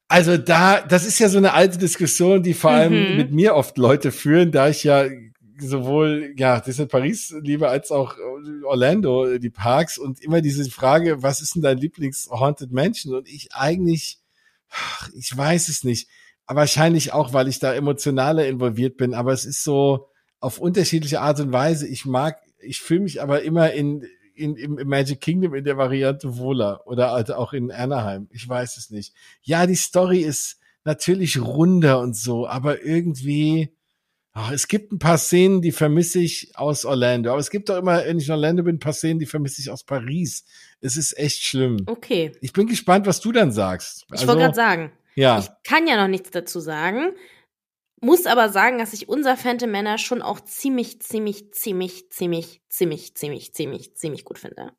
[0.07, 3.17] Also da, das ist ja so eine alte Diskussion, die vor allem Mhm.
[3.17, 5.05] mit mir oft Leute führen, da ich ja
[5.61, 8.15] sowohl, ja, Disneyland Paris liebe als auch
[8.65, 13.15] Orlando, äh, die Parks und immer diese Frage, was ist denn dein Lieblings-Haunted Mansion?
[13.15, 14.19] Und ich eigentlich,
[15.13, 16.07] ich weiß es nicht.
[16.45, 19.13] Aber wahrscheinlich auch, weil ich da emotionaler involviert bin.
[19.13, 21.87] Aber es ist so auf unterschiedliche Art und Weise.
[21.87, 24.03] Ich mag, ich fühle mich aber immer in,
[24.35, 28.27] in, im Magic Kingdom in der Variante wohler oder halt auch in Anaheim.
[28.31, 29.13] Ich weiß es nicht.
[29.43, 33.71] Ja, die Story ist natürlich runder und so, aber irgendwie,
[34.33, 37.31] ach, es gibt ein paar Szenen, die vermisse ich aus Orlando.
[37.31, 39.61] Aber es gibt auch immer, wenn ich in Orlando bin, ein paar Szenen, die vermisse
[39.61, 40.45] ich aus Paris.
[40.79, 41.77] Es ist echt schlimm.
[41.85, 42.31] Okay.
[42.41, 44.05] Ich bin gespannt, was du dann sagst.
[44.13, 45.39] Ich wollte gerade sagen, ja.
[45.39, 47.13] ich kann ja noch nichts dazu sagen,
[47.99, 53.15] muss aber sagen, dass ich unser Phantom Männer schon auch ziemlich, ziemlich, ziemlich, ziemlich, ziemlich,
[53.15, 54.71] ziemlich, ziemlich, ziemlich gut finde.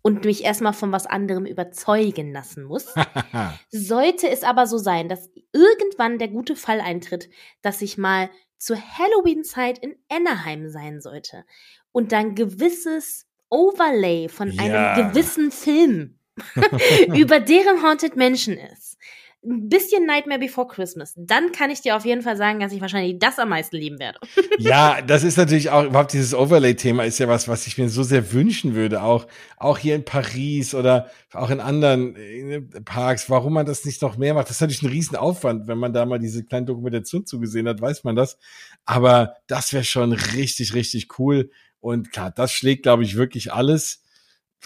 [0.00, 2.94] Und mich erstmal von was anderem überzeugen lassen muss.
[3.70, 7.28] Sollte es aber so sein, dass irgendwann der gute Fall eintritt,
[7.60, 11.44] dass ich mal zur Halloween-Zeit in Anaheim sein sollte
[11.92, 14.92] und dann gewisses Overlay von Ja.
[14.94, 16.18] einem gewissen Film
[17.16, 18.98] über deren Haunted Mansion ist,
[19.44, 21.14] ein bisschen Nightmare Before Christmas.
[21.16, 23.98] Dann kann ich dir auf jeden Fall sagen, dass ich wahrscheinlich das am meisten lieben
[24.00, 24.18] werde.
[24.58, 28.02] ja, das ist natürlich auch überhaupt dieses Overlay-Thema ist ja was, was ich mir so
[28.02, 33.30] sehr wünschen würde, auch auch hier in Paris oder auch in anderen äh, Parks.
[33.30, 36.04] Warum man das nicht noch mehr macht, das ist natürlich ein Riesenaufwand, wenn man da
[36.04, 38.38] mal diese kleine Dokumentation zugesehen hat, weiß man das.
[38.86, 41.50] Aber das wäre schon richtig, richtig cool.
[41.80, 44.02] Und klar, das schlägt, glaube ich, wirklich alles.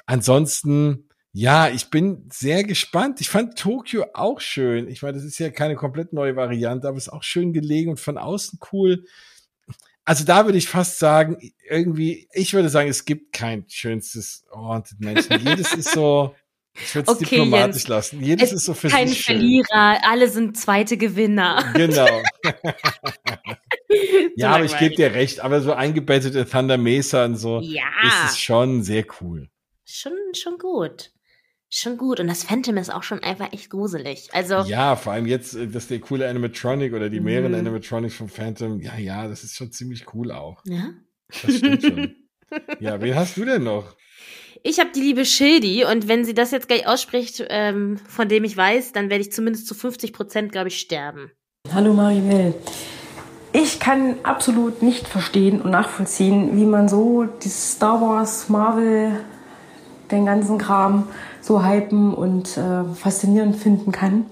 [0.06, 3.22] Ansonsten ja, ich bin sehr gespannt.
[3.22, 4.86] Ich fand Tokio auch schön.
[4.88, 7.90] Ich meine, das ist ja keine komplett neue Variante, aber es ist auch schön gelegen
[7.90, 9.04] und von außen cool.
[10.04, 15.00] Also da würde ich fast sagen, irgendwie, ich würde sagen, es gibt kein schönstes Haunted
[15.00, 15.40] Menschen.
[15.46, 16.34] Jedes ist so,
[16.74, 18.22] ich würde es okay, diplomatisch Jens, lassen.
[18.22, 21.72] Jedes ist so für kein sich Verlierer, alle sind zweite Gewinner.
[21.74, 22.08] Genau.
[24.36, 27.84] ja, aber ich gebe dir recht, aber so eingebettete Thunder Mesa und so ja.
[28.04, 29.48] ist es schon sehr cool.
[29.86, 31.12] Schon, schon gut
[31.74, 32.20] schon gut.
[32.20, 34.28] Und das Phantom ist auch schon einfach echt gruselig.
[34.32, 34.60] Also.
[34.66, 37.58] Ja, vor allem jetzt, äh, dass der coole Animatronic oder die mehreren mhm.
[37.58, 40.62] Animatronics vom Phantom, ja, ja, das ist schon ziemlich cool auch.
[40.64, 40.90] Ja.
[41.28, 42.14] Das stimmt schon.
[42.80, 43.96] ja, wen hast du denn noch?
[44.62, 48.44] Ich habe die liebe Schildi und wenn sie das jetzt gleich ausspricht, ähm, von dem
[48.44, 51.32] ich weiß, dann werde ich zumindest zu 50 Prozent, glaube ich, sterben.
[51.72, 52.54] Hallo Maribel.
[53.52, 59.20] Ich kann absolut nicht verstehen und nachvollziehen, wie man so dieses Star Wars, Marvel,
[60.10, 61.08] den ganzen Kram
[61.42, 64.26] so hypen und äh, faszinierend finden kann.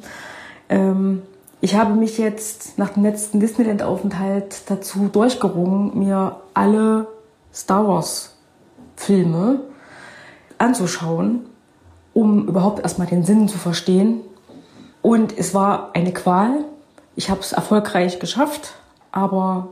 [0.71, 1.23] Ähm,
[1.61, 7.07] ich habe mich jetzt nach dem letzten Disneyland-Aufenthalt dazu durchgerungen, mir alle
[7.53, 9.61] Star Wars-Filme
[10.57, 11.41] anzuschauen,
[12.15, 14.21] um überhaupt erstmal den Sinn zu verstehen.
[15.03, 16.65] Und es war eine Qual.
[17.17, 18.75] Ich habe es erfolgreich geschafft,
[19.13, 19.69] aber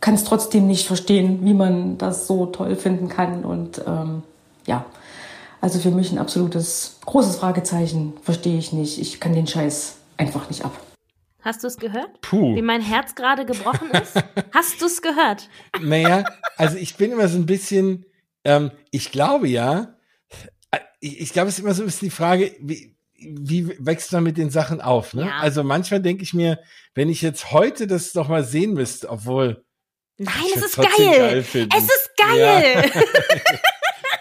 [0.00, 3.44] kann es trotzdem nicht verstehen, wie man das so toll finden kann.
[3.44, 4.22] Und ähm,
[4.66, 4.84] ja,
[5.64, 8.12] also für mich ein absolutes großes Fragezeichen.
[8.22, 9.00] Verstehe ich nicht.
[9.00, 10.78] Ich kann den Scheiß einfach nicht ab.
[11.40, 12.20] Hast du es gehört?
[12.20, 12.54] Puh.
[12.54, 14.14] Wie mein Herz gerade gebrochen ist?
[14.52, 15.48] Hast du es gehört?
[15.80, 16.24] Naja,
[16.58, 18.04] also ich bin immer so ein bisschen,
[18.44, 19.96] ähm, ich glaube ja,
[21.00, 24.22] ich, ich glaube, es ist immer so ein bisschen die Frage, wie, wie wächst man
[24.22, 25.14] mit den Sachen auf?
[25.14, 25.22] Ne?
[25.22, 25.38] Ja.
[25.38, 26.58] Also manchmal denke ich mir,
[26.94, 29.64] wenn ich jetzt heute das doch mal sehen müsste, obwohl.
[30.18, 30.88] Nein, es ist geil.
[30.98, 31.38] geil
[31.74, 32.92] es ist geil.
[32.94, 33.00] Ja.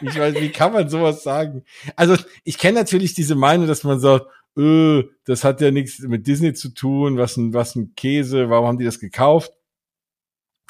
[0.07, 1.63] Ich weiß, wie kann man sowas sagen?
[1.95, 6.27] Also ich kenne natürlich diese Meinung, dass man sagt, öh, das hat ja nichts mit
[6.27, 9.51] Disney zu tun, was ein, was ein Käse, warum haben die das gekauft?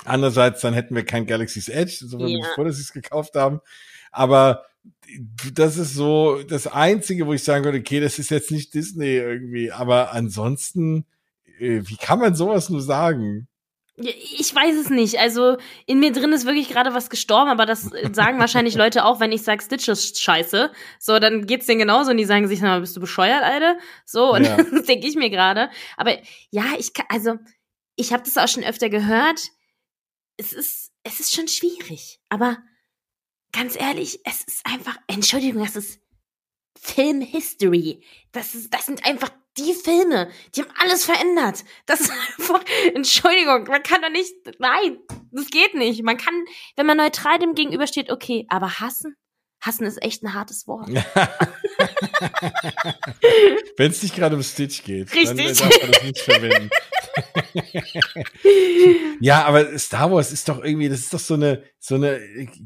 [0.05, 2.39] Andererseits, dann hätten wir kein Galaxy's Edge, so ja.
[2.39, 3.61] bevor sie es gekauft haben.
[4.11, 4.65] Aber
[5.53, 9.15] das ist so das Einzige, wo ich sagen würde, okay, das ist jetzt nicht Disney
[9.15, 9.71] irgendwie.
[9.71, 11.05] Aber ansonsten,
[11.59, 13.47] äh, wie kann man sowas nur sagen?
[13.95, 15.19] Ich weiß es nicht.
[15.19, 19.19] Also in mir drin ist wirklich gerade was gestorben, aber das sagen wahrscheinlich Leute auch,
[19.19, 20.71] wenn ich sage, Stitch ist scheiße.
[20.99, 23.77] So, dann geht's denen genauso und die sagen sich, na, bist du bescheuert, Alter?
[24.05, 24.57] So, und ja.
[24.71, 25.69] das denke ich mir gerade.
[25.95, 26.17] Aber
[26.49, 27.35] ja, ich kann, also
[27.95, 29.41] ich habe das auch schon öfter gehört.
[30.37, 32.19] Es ist, es ist schon schwierig.
[32.29, 32.57] Aber
[33.51, 35.99] ganz ehrlich, es ist einfach, Entschuldigung, das ist
[36.75, 38.03] Film History.
[38.31, 41.63] Das ist, das sind einfach die Filme, die haben alles verändert.
[41.85, 42.63] Das ist einfach,
[42.93, 44.97] Entschuldigung, man kann doch nicht, nein,
[45.31, 46.03] das geht nicht.
[46.03, 46.33] Man kann,
[46.75, 49.15] wenn man neutral dem gegenübersteht, okay, aber hassen?
[49.61, 50.89] Hassen ist echt ein hartes Wort.
[53.77, 55.37] wenn es nicht gerade um Stitch geht, Richtig.
[55.37, 56.69] dann darf man das nicht verwenden.
[59.21, 62.19] ja, aber Star Wars ist doch irgendwie, das ist doch so eine, so eine,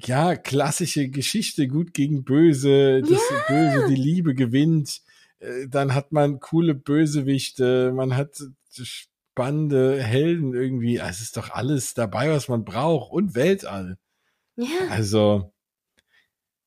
[0.05, 3.43] ja, klassische Geschichte, gut gegen böse, das ja.
[3.47, 5.01] Böse, die Liebe gewinnt.
[5.39, 8.37] Äh, dann hat man coole Bösewichte, man hat
[8.69, 10.99] spannende Helden irgendwie.
[10.99, 13.97] Also, es ist doch alles dabei, was man braucht und Weltall.
[14.55, 14.89] Ja.
[14.89, 15.53] Also,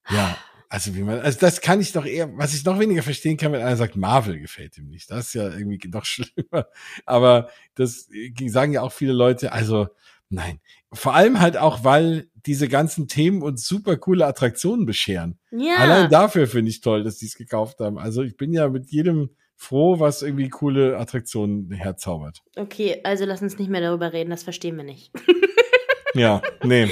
[0.09, 0.37] ja.
[0.73, 3.51] Also wie man, also das kann ich doch eher, was ich noch weniger verstehen kann,
[3.51, 5.11] wenn einer sagt, Marvel gefällt ihm nicht.
[5.11, 6.69] Das ist ja irgendwie noch schlimmer.
[7.05, 8.09] Aber das
[8.47, 9.51] sagen ja auch viele Leute.
[9.51, 9.89] Also
[10.29, 10.61] nein,
[10.93, 15.39] vor allem halt auch, weil diese ganzen Themen uns super coole Attraktionen bescheren.
[15.51, 15.77] Ja.
[15.77, 17.99] Allein dafür finde ich toll, dass die es gekauft haben.
[17.99, 22.43] Also ich bin ja mit jedem froh, was irgendwie coole Attraktionen herzaubert.
[22.57, 25.13] Okay, also lass uns nicht mehr darüber reden, das verstehen wir nicht.
[26.15, 26.89] ja, nee.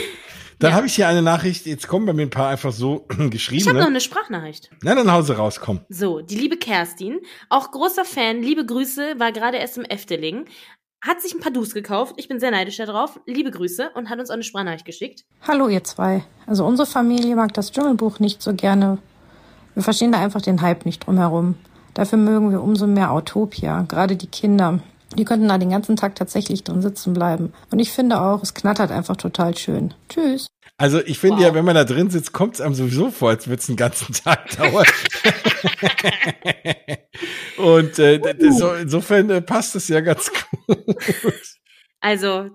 [0.59, 0.77] Dann ja.
[0.77, 3.63] habe ich hier eine Nachricht, jetzt kommen bei mir ein paar einfach so geschrieben.
[3.63, 4.71] Ich habe noch eine Sprachnachricht.
[4.83, 5.81] Na, dann Hause raus, komm.
[5.89, 10.47] So, die liebe Kerstin, auch großer Fan, liebe Grüße, war gerade erst im Efteling,
[11.01, 12.15] hat sich ein paar Dus gekauft.
[12.17, 13.21] Ich bin sehr neidisch darauf.
[13.27, 15.25] Liebe Grüße und hat uns auch eine Sprachnachricht geschickt.
[15.47, 16.25] Hallo ihr zwei.
[16.47, 18.99] Also unsere Familie mag das Dschungelbuch nicht so gerne.
[19.75, 21.55] Wir verstehen da einfach den Hype nicht drumherum.
[21.95, 24.81] Dafür mögen wir umso mehr Autopia, gerade die Kinder.
[25.17, 27.53] Die könnten da den ganzen Tag tatsächlich drin sitzen bleiben.
[27.71, 29.95] Und ich finde auch, es knattert einfach total schön.
[30.09, 30.49] Tschüss.
[30.81, 31.43] Also ich finde wow.
[31.43, 33.77] ja, wenn man da drin sitzt, kommt es einem sowieso vor, als würde es einen
[33.77, 34.87] ganzen Tag dauern.
[37.57, 38.53] Und äh, uh.
[38.53, 40.31] so, insofern äh, passt es ja ganz
[40.67, 41.59] gut.
[42.01, 42.51] Also,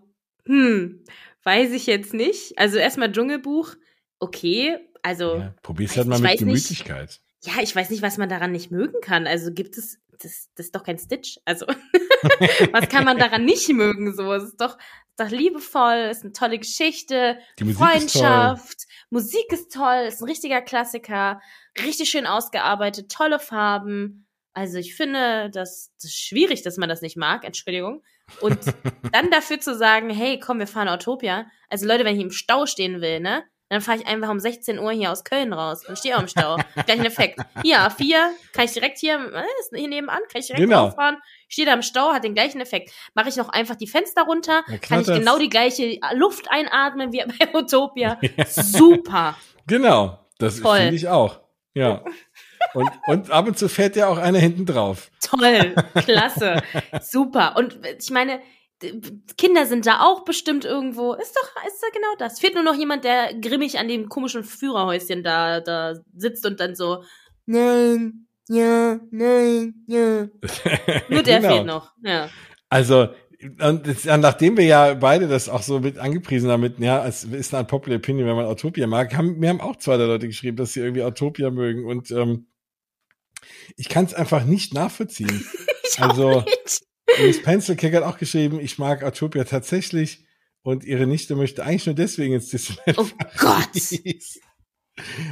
[0.45, 1.03] hm,
[1.43, 2.57] weiß ich jetzt nicht.
[2.57, 3.75] Also erstmal Dschungelbuch,
[4.19, 4.77] okay.
[5.01, 7.19] Also ja, probier's halt mal mit Gemütlichkeit.
[7.43, 9.27] Nicht, ja, ich weiß nicht, was man daran nicht mögen kann.
[9.27, 11.39] Also gibt es, das, das ist doch kein Stitch.
[11.43, 11.65] Also
[12.71, 14.15] was kann man daran nicht mögen?
[14.15, 14.77] So, es ist doch,
[15.17, 17.37] doch liebevoll, ist eine tolle Geschichte,
[17.75, 21.39] Freundschaft, ist Musik ist toll, ist ein richtiger Klassiker,
[21.83, 24.27] richtig schön ausgearbeitet, tolle Farben.
[24.53, 28.03] Also ich finde, das, das ist schwierig, dass man das nicht mag, Entschuldigung.
[28.41, 28.59] Und
[29.11, 31.45] dann dafür zu sagen, hey, komm, wir fahren Utopia.
[31.69, 34.79] Also Leute, wenn ich im Stau stehen will, ne, dann fahre ich einfach um 16
[34.79, 36.57] Uhr hier aus Köln raus und stehe auch im Stau.
[36.85, 37.39] Gleichen Effekt.
[37.63, 38.15] Hier, A4,
[38.53, 40.85] kann ich direkt hier, äh, ist hier nebenan, kann ich direkt genau.
[40.85, 41.17] rausfahren.
[41.47, 42.91] Stehe da im Stau, hat den gleichen Effekt.
[43.15, 47.23] Mache ich noch einfach die Fenster runter, kann ich genau die gleiche Luft einatmen wie
[47.39, 48.19] bei Utopia.
[48.47, 49.35] Super.
[49.67, 51.39] Genau, das finde ich auch.
[51.73, 52.03] Ja.
[52.75, 55.09] Und, und ab und zu fährt ja auch einer hinten drauf.
[55.21, 56.61] Toll, klasse,
[57.01, 57.55] super.
[57.57, 58.39] Und ich meine,
[59.37, 61.13] Kinder sind da auch bestimmt irgendwo.
[61.13, 62.39] Ist doch, ist doch genau das.
[62.39, 66.75] Fehlt nur noch jemand, der grimmig an dem komischen Führerhäuschen da, da sitzt und dann
[66.75, 67.03] so,
[67.45, 70.27] nein, ja, nein, ja.
[71.09, 71.53] nur der genau.
[71.53, 72.29] fehlt noch, ja.
[72.69, 73.09] Also,
[73.59, 77.53] und nachdem wir ja beide das auch so mit angepriesen haben, mit, ja, es ist
[77.53, 80.57] eine Popular Opinion, wenn man Autopia mag, haben, mir haben auch zwei der Leute geschrieben,
[80.57, 82.47] dass sie irgendwie Autopia mögen und ähm,
[83.75, 85.45] ich kann es einfach nicht nachvollziehen.
[85.83, 86.83] ich also, nicht.
[87.21, 90.25] Miss Pencilcake hat auch geschrieben, ich mag Autopia tatsächlich
[90.61, 92.97] und ihre Nichte möchte eigentlich nur deswegen ins Disneyland.
[92.97, 93.69] Oh Gott!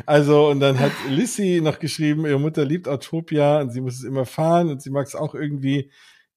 [0.07, 4.03] Also, und dann hat Lissy noch geschrieben, ihre Mutter liebt Autopia und sie muss es
[4.03, 5.91] immer fahren und sie mag es auch irgendwie.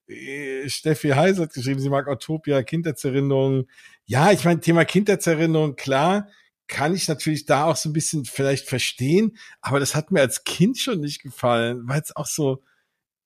[0.06, 3.70] Äh, Steffi Heise hat geschrieben, sie mag Autopia, Kindheitserinnerungen.
[4.04, 6.28] Ja, ich meine, Thema Kindheitserinnerung, klar,
[6.68, 10.44] kann ich natürlich da auch so ein bisschen vielleicht verstehen, aber das hat mir als
[10.44, 12.62] Kind schon nicht gefallen, weil es auch so,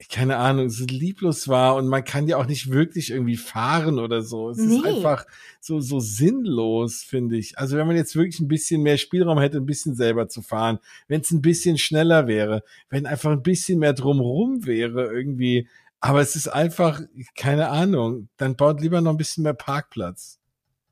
[0.06, 4.22] keine Ahnung, so lieblos war und man kann ja auch nicht wirklich irgendwie fahren oder
[4.22, 4.50] so.
[4.50, 4.76] Es nee.
[4.76, 5.26] ist einfach
[5.60, 7.58] so, so sinnlos, finde ich.
[7.58, 10.78] Also wenn man jetzt wirklich ein bisschen mehr Spielraum hätte, ein bisschen selber zu fahren,
[11.08, 15.68] wenn es ein bisschen schneller wäre, wenn einfach ein bisschen mehr drumrum wäre irgendwie.
[15.98, 17.00] Aber es ist einfach,
[17.36, 20.38] keine Ahnung, dann baut lieber noch ein bisschen mehr Parkplatz.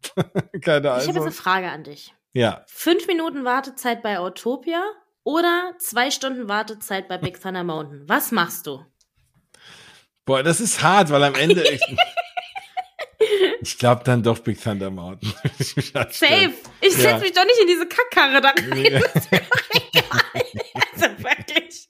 [0.63, 1.03] keine Ahnung.
[1.03, 2.13] Ich habe jetzt eine Frage an dich.
[2.33, 2.65] Ja.
[2.67, 4.83] Fünf Minuten Wartezeit bei Autopia
[5.23, 8.03] oder zwei Stunden Wartezeit bei Big Thunder Mountain.
[8.09, 8.85] Was machst du?
[10.27, 11.81] Boah, das ist hart, weil am Ende ich,
[13.61, 15.33] ich glaube dann doch Big Thunder Mountain.
[15.59, 16.53] Safe.
[16.81, 17.19] Ich setze ja.
[17.19, 18.85] mich doch nicht in diese Kackkarre da rein.
[18.85, 19.01] Ja.
[19.01, 19.29] Das ist.
[20.93, 21.89] Also wirklich.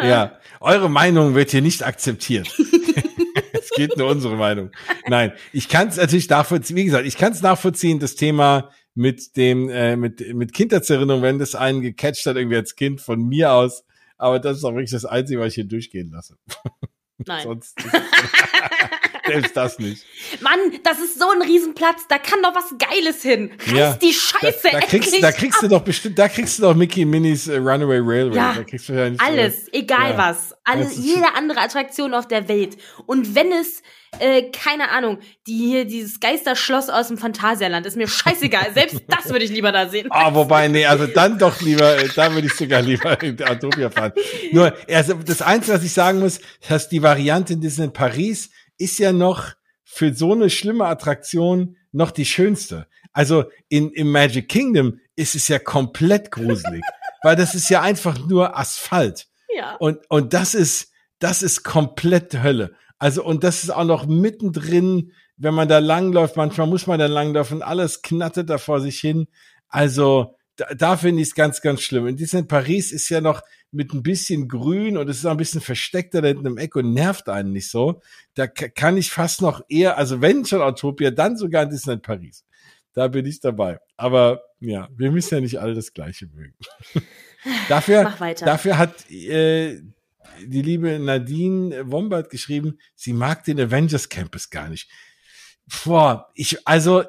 [0.00, 0.06] Ja.
[0.06, 2.48] ja, eure Meinung wird hier nicht akzeptiert.
[3.52, 4.70] es geht nur unsere Meinung.
[5.08, 6.76] Nein, ich kann es natürlich nachvollziehen.
[6.76, 11.38] Wie gesagt, ich kann es nachvollziehen, das Thema mit dem, äh, mit, mit Kindheitserinnerung, wenn
[11.40, 13.84] das einen gecatcht hat, irgendwie als Kind von mir aus.
[14.18, 16.36] Aber das ist auch wirklich das Einzige, was ich hier durchgehen lasse.
[17.26, 17.42] Nein.
[17.44, 17.78] Sonst
[19.26, 20.04] selbst das nicht.
[20.40, 23.50] Mann, das ist so ein Riesenplatz, da kann doch was Geiles hin.
[23.66, 26.62] Reiß ja, die Scheiße da, da kriegst, da kriegst du doch bestimmt, da kriegst du
[26.62, 28.36] doch Mickey Minis uh, Runaway Railway.
[28.36, 30.54] Ja, da kriegst du ja nicht, alles, äh, egal ja, was.
[30.64, 32.76] Alle, jede andere Attraktion auf der Welt.
[33.06, 33.82] Und wenn es
[34.18, 38.72] äh, keine Ahnung, die hier, dieses Geisterschloss aus dem Phantasialand, ist mir scheißegal.
[38.74, 40.08] Selbst das würde ich lieber da sehen.
[40.10, 43.36] Ah, oh, wobei, nee, also dann doch lieber, äh, da würde ich sogar lieber in
[43.36, 44.12] der Autopia fahren.
[44.52, 48.98] Nur, also das Einzige, was ich sagen muss, dass die Variante in Disneyland Paris ist
[48.98, 52.86] ja noch für so eine schlimme Attraktion noch die schönste.
[53.12, 56.82] Also in, im Magic Kingdom ist es ja komplett gruselig,
[57.22, 59.28] weil das ist ja einfach nur Asphalt.
[59.56, 59.76] Ja.
[59.76, 62.74] Und, und das ist, das ist komplett Hölle.
[62.98, 67.06] Also, und das ist auch noch mittendrin, wenn man da langläuft, manchmal muss man da
[67.06, 69.26] langlaufen, alles knattert da vor sich hin.
[69.68, 72.06] Also, da, da finde ich es ganz, ganz schlimm.
[72.06, 75.36] In Disneyland Paris ist ja noch mit ein bisschen grün und es ist auch ein
[75.36, 78.00] bisschen versteckter da hinten im Eck und nervt einen nicht so.
[78.34, 82.44] Da kann ich fast noch eher, also wenn schon Autopia, dann sogar in Disneyland Paris.
[82.92, 83.78] Da bin ich dabei.
[83.96, 86.54] Aber ja, wir müssen ja nicht alle das Gleiche mögen.
[87.68, 89.82] dafür, dafür hat äh,
[90.44, 94.90] die liebe Nadine Wombard geschrieben, sie mag den Avengers Campus gar nicht.
[95.84, 97.04] Boah, ich, also,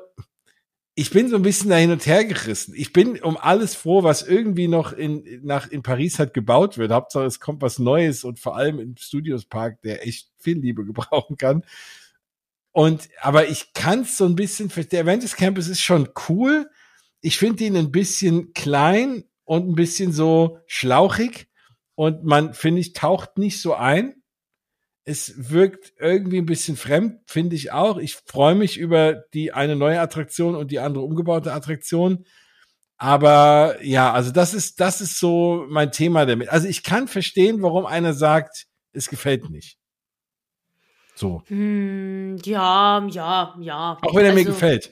[0.99, 2.73] ich bin so ein bisschen da hin und her gerissen.
[2.75, 6.91] Ich bin um alles froh, was irgendwie noch in, nach, in Paris halt gebaut wird.
[6.91, 10.83] Hauptsache, es kommt was Neues und vor allem im Studios Park, der echt viel Liebe
[10.87, 11.63] gebrauchen kann.
[12.71, 16.67] Und, aber ich kann es so ein bisschen, der Avengers Campus ist schon cool.
[17.21, 21.47] Ich finde ihn ein bisschen klein und ein bisschen so schlauchig
[21.93, 24.16] und man, finde ich, taucht nicht so ein.
[25.09, 27.97] Es wirkt irgendwie ein bisschen fremd, finde ich auch.
[27.97, 32.25] Ich freue mich über die eine neue Attraktion und die andere umgebaute Attraktion.
[32.97, 36.49] Aber ja, also das ist, das ist so mein Thema damit.
[36.49, 39.77] Also ich kann verstehen, warum einer sagt, es gefällt nicht.
[41.15, 41.41] So.
[41.47, 43.97] Hm, ja, ja, ja.
[44.01, 44.91] Auch wenn er mir Also, gefällt.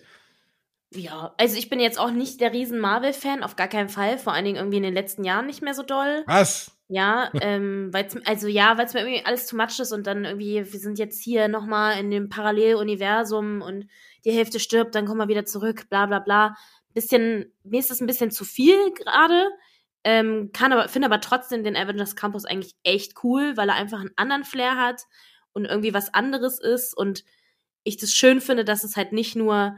[0.94, 4.18] Ja, also ich bin jetzt auch nicht der riesen Marvel-Fan, auf gar keinen Fall.
[4.18, 6.24] Vor allen Dingen irgendwie in den letzten Jahren nicht mehr so doll.
[6.26, 6.72] Was?
[6.88, 10.24] Ja, ähm, weil's, also ja, weil es mir irgendwie alles too much ist und dann
[10.24, 13.88] irgendwie, wir sind jetzt hier nochmal in dem Paralleluniversum und
[14.24, 16.56] die Hälfte stirbt, dann kommen wir wieder zurück, bla bla bla.
[16.94, 19.50] Bisschen, mir ist es ein bisschen zu viel gerade.
[20.04, 24.00] Ähm, kann aber, finde aber trotzdem den Avengers Campus eigentlich echt cool, weil er einfach
[24.00, 25.02] einen anderen Flair hat
[25.54, 27.24] und irgendwie was anderes ist und
[27.84, 29.76] ich das schön finde, dass es halt nicht nur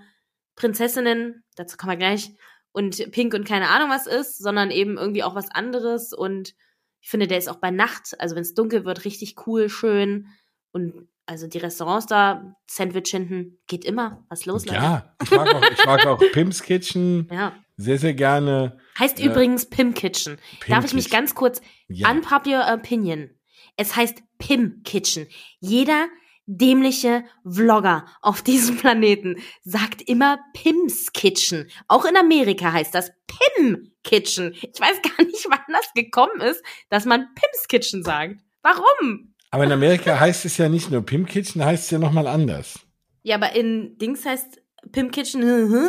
[0.55, 2.31] Prinzessinnen, dazu kommen wir gleich,
[2.73, 6.53] und Pink und keine Ahnung was ist, sondern eben irgendwie auch was anderes und
[7.01, 10.27] ich finde, der ist auch bei Nacht, also wenn es dunkel wird, richtig cool, schön.
[10.71, 14.25] Und also die Restaurants da, Sandwich hinten, geht immer.
[14.29, 14.77] Was los, Leute?
[14.79, 17.53] Ja, ich mag auch, ich mag auch Pim's Kitchen Ja.
[17.77, 18.77] sehr, sehr gerne.
[18.97, 20.37] Heißt Äh, übrigens Pim Kitchen.
[20.59, 22.09] Pim Darf ich mich ganz kurz, Ja.
[22.11, 23.29] unpopular opinion.
[23.75, 25.27] Es heißt Pim Kitchen.
[25.59, 26.07] Jeder
[26.47, 31.69] dämliche Vlogger auf diesem Planeten sagt immer Pims Kitchen.
[31.87, 34.53] Auch in Amerika heißt das Pim Kitchen.
[34.53, 38.37] Ich weiß gar nicht, wann das gekommen ist, dass man Pims Kitchen sagt.
[38.63, 39.33] Warum?
[39.51, 42.79] Aber in Amerika heißt es ja nicht nur Pim Kitchen, heißt es ja nochmal anders.
[43.23, 44.61] Ja, aber in Dings heißt
[44.93, 45.43] Pim Kitchen,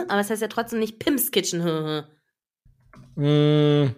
[0.09, 2.05] aber es heißt ja trotzdem nicht Pims Kitchen.
[3.15, 3.95] Mm,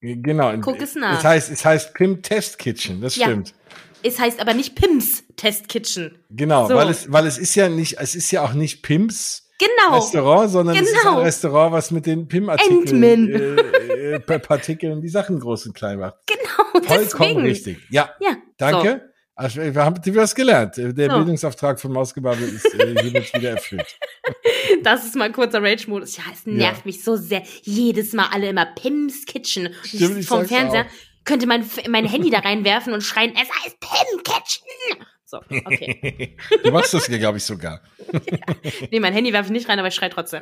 [0.00, 0.56] genau.
[0.60, 1.18] Guck es nach.
[1.18, 3.26] Es heißt, es heißt Pim Test Kitchen, das Ja.
[3.26, 3.54] stimmt.
[4.02, 6.18] Es heißt aber nicht Pims Test Kitchen.
[6.30, 6.74] Genau, So.
[6.74, 9.96] weil es, weil es ist ja nicht, es ist ja auch nicht Pims Genau.
[9.96, 11.20] Restaurant, sondern es ist ein Genau.
[11.22, 16.14] Restaurant, was mit den Pim-Artikeln, äh, äh, Partikeln die Sachen groß und klein macht.
[16.26, 17.40] Genau, Vollkommen deswegen.
[17.40, 17.78] richtig.
[17.90, 19.08] Ja, Ja, danke.
[19.34, 20.76] Also, wir haben was gelernt.
[20.78, 21.16] Der So.
[21.16, 23.86] Bildungsauftrag von Mausgebabbel ist äh, hiermit wieder erfüllt.
[24.26, 24.32] So,
[24.82, 26.16] das ist mal ein kurzer Rage-Modus.
[26.16, 26.82] Ja, es nervt Ja.
[26.84, 27.42] mich so sehr.
[27.62, 29.72] Jedes Mal alle immer Pims Kitchen.
[29.84, 31.07] Stimmt, ich vom sag's Fernseher auch.
[31.28, 35.06] Könnte mein, mein Handy da reinwerfen und schreien, es heißt Pim Kitchen.
[35.26, 36.38] So, okay.
[36.64, 37.82] du machst das ja, glaube ich, sogar.
[38.90, 40.40] nee, mein Handy werfe ich nicht rein, aber ich schreie trotzdem.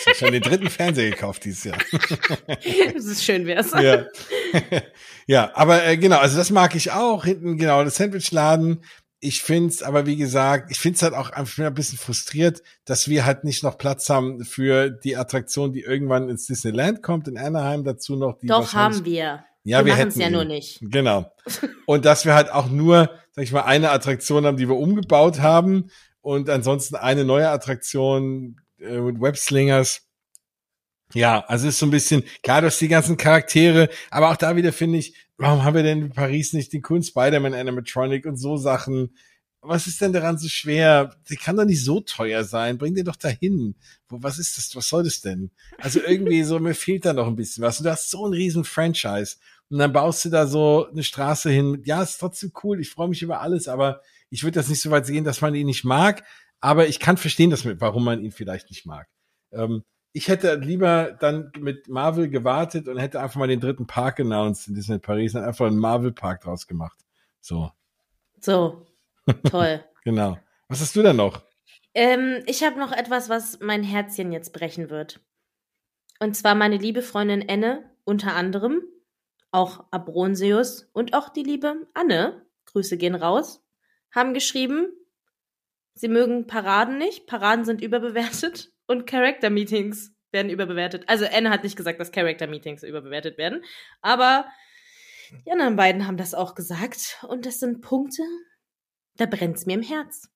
[0.00, 1.76] Ich habe schon den dritten Fernseher gekauft dieses Jahr.
[2.94, 3.72] das ist schön wär's.
[3.72, 4.06] ja.
[5.26, 7.26] ja, aber äh, genau, also das mag ich auch.
[7.26, 8.82] Hinten, genau, das Sandwichladen.
[9.20, 13.26] Ich find's, aber wie gesagt, ich find's halt auch einfach ein bisschen frustriert, dass wir
[13.26, 17.84] halt nicht noch Platz haben für die Attraktion, die irgendwann ins Disneyland kommt, in Anaheim
[17.84, 18.38] dazu noch.
[18.38, 19.44] Die Doch, haben wir.
[19.64, 20.32] Ja, wir wir hätten ja ihn.
[20.32, 20.78] nur nicht.
[20.82, 21.32] Genau.
[21.86, 25.40] Und dass wir halt auch nur, sag ich mal, eine Attraktion haben, die wir umgebaut
[25.40, 30.02] haben und ansonsten eine neue Attraktion äh, mit Webslingers.
[31.12, 34.56] Ja, also ist so ein bisschen, klar, du hast die ganzen Charaktere, aber auch da
[34.56, 38.36] wieder finde ich, warum haben wir denn in Paris nicht den coolen Spider-Man Animatronic und
[38.36, 39.14] so Sachen?
[39.60, 41.14] Was ist denn daran so schwer?
[41.30, 42.76] Die kann doch nicht so teuer sein.
[42.76, 43.76] Bring den doch dahin.
[44.08, 44.76] Wo, was ist das?
[44.76, 45.50] Was soll das denn?
[45.78, 47.78] Also irgendwie so, mir fehlt da noch ein bisschen was.
[47.78, 49.36] Und du hast so einen riesen Franchise.
[49.70, 51.82] Und dann baust du da so eine Straße hin.
[51.84, 52.80] Ja, ist trotzdem cool.
[52.80, 55.54] Ich freue mich über alles, aber ich würde das nicht so weit sehen, dass man
[55.54, 56.24] ihn nicht mag.
[56.60, 59.08] Aber ich kann verstehen, dass, warum man ihn vielleicht nicht mag.
[59.52, 64.20] Ähm, ich hätte lieber dann mit Marvel gewartet und hätte einfach mal den dritten Park
[64.20, 66.98] announced in Disney Paris und einfach einen Marvel Park draus gemacht.
[67.40, 67.72] So,
[68.40, 68.86] So,
[69.50, 69.84] toll.
[70.04, 70.38] genau.
[70.68, 71.42] Was hast du denn noch?
[71.94, 75.20] Ähm, ich habe noch etwas, was mein Herzchen jetzt brechen wird.
[76.20, 78.82] Und zwar meine liebe Freundin Enne, unter anderem,
[79.54, 83.64] auch Abronseus und auch die liebe Anne, Grüße gehen raus,
[84.10, 84.92] haben geschrieben,
[85.94, 91.04] sie mögen Paraden nicht, Paraden sind überbewertet und Character Meetings werden überbewertet.
[91.06, 93.62] Also Anne hat nicht gesagt, dass Character Meetings überbewertet werden,
[94.02, 94.46] aber
[95.46, 98.22] die anderen beiden haben das auch gesagt und das sind Punkte,
[99.16, 100.28] da brennt's mir im Herz.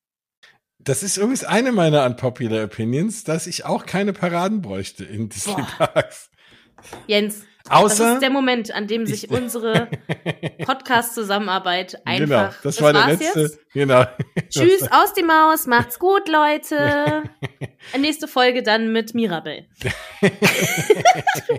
[0.79, 5.55] Das ist übrigens eine meiner unpopular Opinions, dass ich auch keine Paraden bräuchte in Disney
[5.55, 5.67] Boah.
[5.77, 6.31] Parks.
[7.07, 9.87] Jens, das Außer, ist der Moment, an dem sich Ich- unsere
[10.65, 12.25] Podcast-Zusammenarbeit einfach.
[12.27, 13.59] genau, das, war der letzte, Jetzt.
[13.73, 14.05] genau.
[14.49, 17.23] Tschüss aus die Maus, macht's gut, Leute.
[17.97, 19.67] Nächste Folge dann mit Mirabel.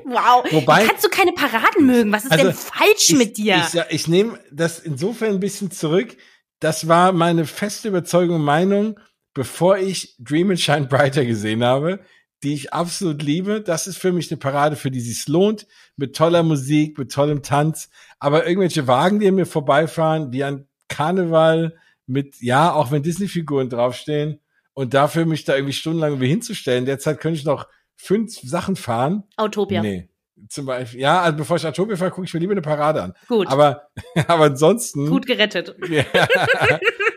[0.04, 0.44] wow.
[0.50, 2.12] Wobei- kannst du keine Paraden mögen?
[2.12, 3.62] Was ist Also, denn falsch mit dir?
[3.68, 6.16] Ich, ich, ich nehme das insofern ein bisschen zurück.
[6.60, 8.98] Das war meine feste Überzeugung und Meinung,
[9.34, 12.00] bevor ich Dream and Shine Brighter gesehen habe,
[12.42, 13.60] die ich absolut liebe.
[13.60, 15.66] Das ist für mich eine Parade, für die es lohnt,
[15.96, 17.90] mit toller Musik, mit tollem Tanz.
[18.18, 21.76] Aber irgendwelche Wagen, die an mir vorbeifahren, die an Karneval
[22.06, 24.40] mit, ja, auch wenn Disney-Figuren draufstehen
[24.74, 26.86] und dafür mich da irgendwie stundenlang irgendwie hinzustellen.
[26.86, 29.24] Derzeit könnte ich noch fünf Sachen fahren.
[29.36, 29.82] Autopia.
[29.82, 30.09] Nee.
[30.48, 33.14] Zum Beispiel, ja, also bevor ich Atopia fahre, gucke ich mir lieber eine Parade an.
[33.28, 33.46] Gut.
[33.48, 33.88] Aber,
[34.26, 35.06] aber ansonsten.
[35.06, 35.74] Gut gerettet.
[35.90, 36.04] Ja,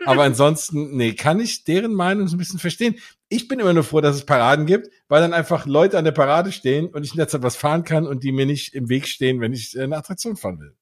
[0.05, 2.95] aber ansonsten, nee, kann ich deren Meinung so ein bisschen verstehen.
[3.29, 6.11] Ich bin immer nur froh, dass es Paraden gibt, weil dann einfach Leute an der
[6.11, 8.89] Parade stehen und ich in der Zeit was fahren kann und die mir nicht im
[8.89, 10.75] Weg stehen, wenn ich eine Attraktion fahren will.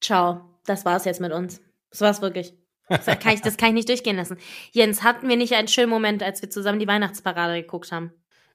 [0.00, 0.52] Ciao.
[0.64, 1.60] Das war's jetzt mit uns.
[1.90, 2.54] Das war's wirklich.
[2.88, 4.36] Das kann, ich, das kann ich nicht durchgehen lassen.
[4.72, 8.12] Jens, hatten wir nicht einen schönen Moment, als wir zusammen die Weihnachtsparade geguckt haben?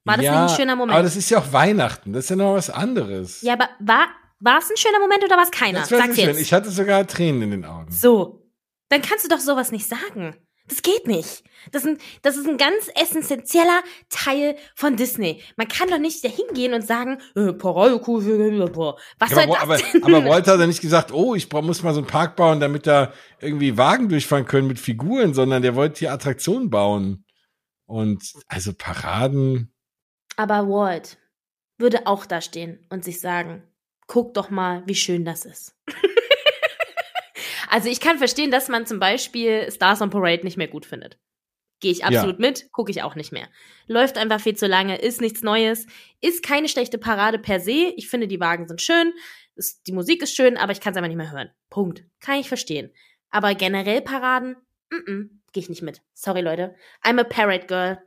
[0.07, 0.93] War das ja, nicht ein schöner Moment?
[0.93, 2.13] Aber das ist ja auch Weihnachten.
[2.13, 3.41] Das ist ja noch was anderes.
[3.41, 4.07] Ja, aber war,
[4.39, 5.79] war es ein schöner Moment oder war es keiner?
[5.79, 6.27] Das war Sag's schön.
[6.27, 6.41] jetzt.
[6.41, 7.91] Ich hatte sogar Tränen in den Augen.
[7.91, 8.43] So.
[8.89, 10.35] Dann kannst du doch sowas nicht sagen.
[10.67, 11.43] Das geht nicht.
[11.71, 15.41] Das ist, ein, das ist ein ganz essentieller Teil von Disney.
[15.55, 19.77] Man kann doch nicht da hingehen und sagen, äh, Paradekuh, was soll aber, das aber,
[19.77, 20.03] denn?
[20.03, 22.85] aber Walter hat ja nicht gesagt, oh, ich muss mal so einen Park bauen, damit
[22.85, 27.25] da irgendwie Wagen durchfahren können mit Figuren, sondern der wollte hier Attraktionen bauen.
[27.85, 29.73] Und also Paraden.
[30.37, 31.17] Aber Walt
[31.77, 33.63] würde auch da stehen und sich sagen,
[34.07, 35.75] guck doch mal, wie schön das ist.
[37.69, 41.19] also ich kann verstehen, dass man zum Beispiel Stars on Parade nicht mehr gut findet.
[41.79, 43.49] Gehe ich absolut mit, gucke ich auch nicht mehr.
[43.85, 45.85] Läuft einfach viel zu lange, ist nichts Neues,
[46.21, 47.93] ist keine schlechte Parade per se.
[47.95, 49.13] Ich finde, die Wagen sind schön,
[49.55, 51.51] ist, die Musik ist schön, aber ich kann es einfach nicht mehr hören.
[51.69, 52.03] Punkt.
[52.19, 52.91] Kann ich verstehen.
[53.29, 54.55] Aber generell Paraden,
[54.89, 56.01] mm -mm, gehe ich nicht mit.
[56.13, 56.75] Sorry, Leute.
[57.03, 57.99] I'm a Parade Girl.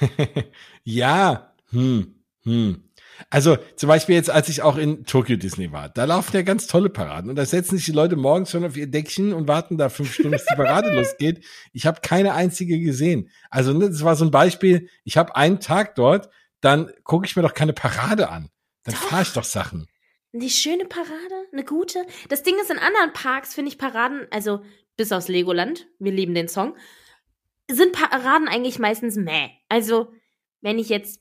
[0.84, 2.14] ja, hm,
[2.44, 2.84] hm.
[3.28, 6.66] Also zum Beispiel jetzt, als ich auch in Tokyo Disney war, da laufen ja ganz
[6.66, 9.76] tolle Paraden und da setzen sich die Leute morgens schon auf ihr Deckchen und warten
[9.76, 11.44] da fünf Stunden, bis die Parade losgeht.
[11.72, 13.28] Ich habe keine einzige gesehen.
[13.50, 14.88] Also ne, das war so ein Beispiel.
[15.04, 16.30] Ich habe einen Tag dort,
[16.62, 18.48] dann gucke ich mir doch keine Parade an.
[18.84, 19.86] Dann fahre ich doch Sachen.
[20.32, 22.04] Die schöne Parade, eine gute.
[22.28, 24.62] Das Ding ist, in anderen Parks finde ich Paraden, also
[24.96, 26.76] bis aus Legoland, wir lieben den Song,
[27.70, 29.50] sind Paraden eigentlich meistens meh.
[29.68, 30.12] Also,
[30.60, 31.20] wenn ich jetzt,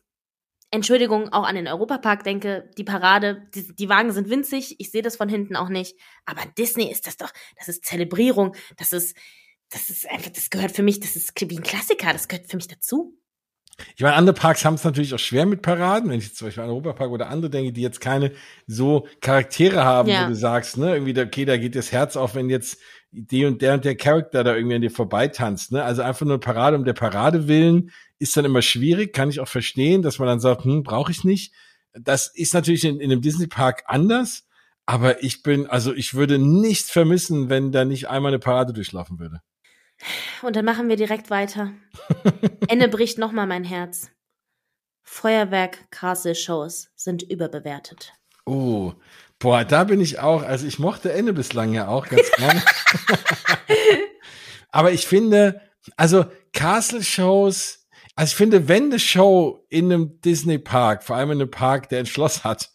[0.72, 5.02] Entschuldigung, auch an den Europapark denke, die Parade, die, die Wagen sind winzig, ich sehe
[5.02, 5.96] das von hinten auch nicht.
[6.26, 9.18] Aber Disney ist das doch, das ist Zelebrierung, das ist,
[9.72, 12.58] das ist einfach, das gehört für mich, das ist wie ein Klassiker, das gehört für
[12.58, 13.16] mich dazu.
[13.96, 16.10] Ich meine, andere Parks haben es natürlich auch schwer mit Paraden.
[16.10, 18.34] Wenn ich jetzt zum Beispiel an Europapark oder andere denke, die jetzt keine
[18.68, 20.26] so Charaktere haben, Ja.
[20.26, 22.80] wo du sagst, ne, irgendwie, okay, da geht das Herz auf, wenn jetzt
[23.12, 25.84] die und der und der Charakter da irgendwie an dir vorbeitanzt, ne?
[25.84, 29.40] Also einfach nur eine Parade um der Parade willen ist dann immer schwierig, kann ich
[29.40, 31.54] auch verstehen, dass man dann sagt, hm, brauche ich nicht.
[31.94, 34.46] Das ist natürlich in, in einem Disney-Park anders,
[34.86, 39.20] aber ich bin, also ich würde nichts vermissen, wenn da nicht einmal eine Parade durchlaufen
[39.20, 39.42] würde.
[40.42, 41.74] Und dann machen wir direkt weiter.
[42.68, 44.12] Ende bricht nochmal mein Herz.
[45.04, 48.14] Feuerwerk Castle Shows sind überbewertet.
[48.46, 48.94] Oh,
[49.40, 50.44] boah, da bin ich auch.
[50.44, 52.62] Also ich mochte Ende bislang ja auch ganz gerne.
[54.70, 55.62] Aber ich finde,
[55.98, 61.32] also Castle Shows, also ich finde, wenn eine Show in einem Disney Park, vor allem
[61.32, 62.70] in einem Park, der ein Schloss hat,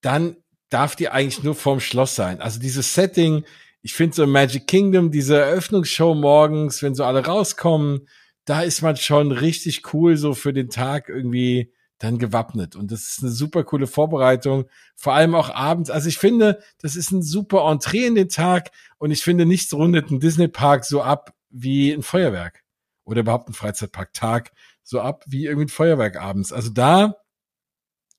[0.00, 0.36] dann
[0.68, 2.40] darf die eigentlich nur vorm Schloss sein.
[2.40, 3.44] Also dieses Setting,
[3.82, 8.08] ich finde so Magic Kingdom, diese Eröffnungsshow morgens, wenn so alle rauskommen,
[8.44, 11.72] da ist man schon richtig cool so für den Tag irgendwie
[12.02, 12.74] dann gewappnet.
[12.74, 14.64] Und das ist eine super coole Vorbereitung,
[14.96, 15.88] vor allem auch abends.
[15.90, 19.72] Also ich finde, das ist ein super Entree in den Tag und ich finde, nichts
[19.72, 22.64] rundet einen Disney-Park so ab wie ein Feuerwerk
[23.04, 26.52] oder überhaupt ein Freizeitpark-Tag so ab wie irgendwie ein Feuerwerk abends.
[26.52, 27.16] Also da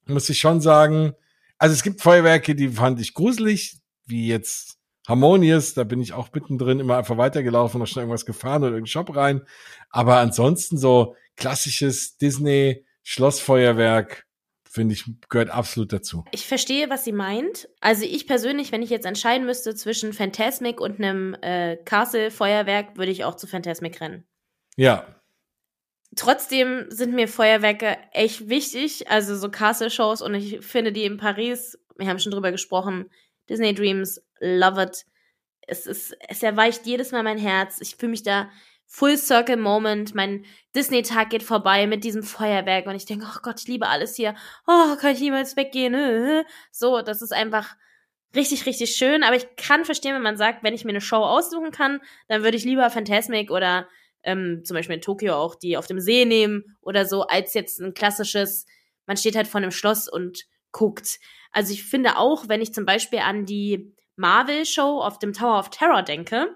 [0.06, 1.14] muss ich schon sagen,
[1.58, 4.78] also es gibt Feuerwerke, die fand ich gruselig, wie jetzt
[5.08, 8.86] Harmonious, da bin ich auch mittendrin immer einfach weitergelaufen und schnell irgendwas gefahren oder in
[8.86, 9.42] irgendeinen Shop rein.
[9.90, 14.26] Aber ansonsten so klassisches Disney Schlossfeuerwerk,
[14.70, 16.26] finde ich, gehört absolut dazu.
[16.32, 17.70] Ich verstehe, was sie meint.
[17.80, 23.12] Also ich persönlich, wenn ich jetzt entscheiden müsste zwischen Phantasmic und einem äh, Castle-Feuerwerk, würde
[23.12, 24.26] ich auch zu Phantasmic rennen.
[24.76, 25.06] Ja,
[26.16, 31.80] Trotzdem sind mir Feuerwerke echt wichtig, also so Castle-Shows und ich finde die in Paris,
[31.98, 33.10] wir haben schon drüber gesprochen,
[33.50, 35.06] Disney Dreams, love it.
[35.66, 37.80] Es ist, es erweicht jedes Mal mein Herz.
[37.82, 38.50] Ich fühle mich da
[38.96, 40.14] Full Circle Moment.
[40.14, 44.16] Mein Disney-Tag geht vorbei mit diesem Feuerwerk und ich denke, oh Gott, ich liebe alles
[44.16, 44.36] hier.
[44.68, 45.96] Oh, kann ich niemals weggehen?
[46.72, 47.76] So, das ist einfach
[48.36, 49.24] richtig, richtig schön.
[49.24, 52.44] Aber ich kann verstehen, wenn man sagt, wenn ich mir eine Show aussuchen kann, dann
[52.44, 53.88] würde ich lieber Phantasmic oder
[54.22, 57.82] ähm, zum Beispiel in Tokio auch die auf dem See nehmen oder so, als jetzt
[57.82, 58.68] ein klassisches,
[59.08, 61.20] man steht halt vor einem Schloss und guckt.
[61.52, 65.72] Also ich finde auch, wenn ich zum Beispiel an die Marvel-Show auf dem Tower of
[65.72, 66.56] Terror denke,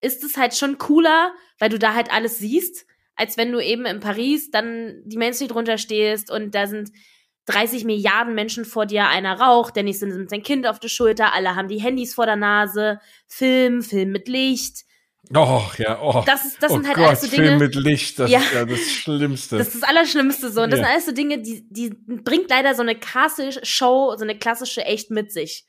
[0.00, 2.86] ist es halt schon cooler, weil du da halt alles siehst,
[3.16, 6.90] als wenn du eben in Paris dann die Main Street runterstehst und da sind
[7.46, 11.32] 30 Milliarden Menschen vor dir, einer raucht, der nächste nimmt sein Kind auf die Schulter,
[11.32, 14.84] alle haben die Handys vor der Nase, Film, Film mit Licht.
[15.34, 16.22] Oh, ja, oh.
[16.26, 17.48] Das, ist, das oh sind halt Gott, alles so Dinge.
[17.48, 18.38] Film mit Licht, das Ja.
[18.38, 19.58] ist ja das Schlimmste.
[19.58, 20.62] Das ist das Allerschlimmste so.
[20.62, 20.84] Und das Ja.
[20.86, 25.10] sind alles so Dinge, die, die bringt leider so eine Castle-Show, so eine klassische echt
[25.10, 25.66] mit sich.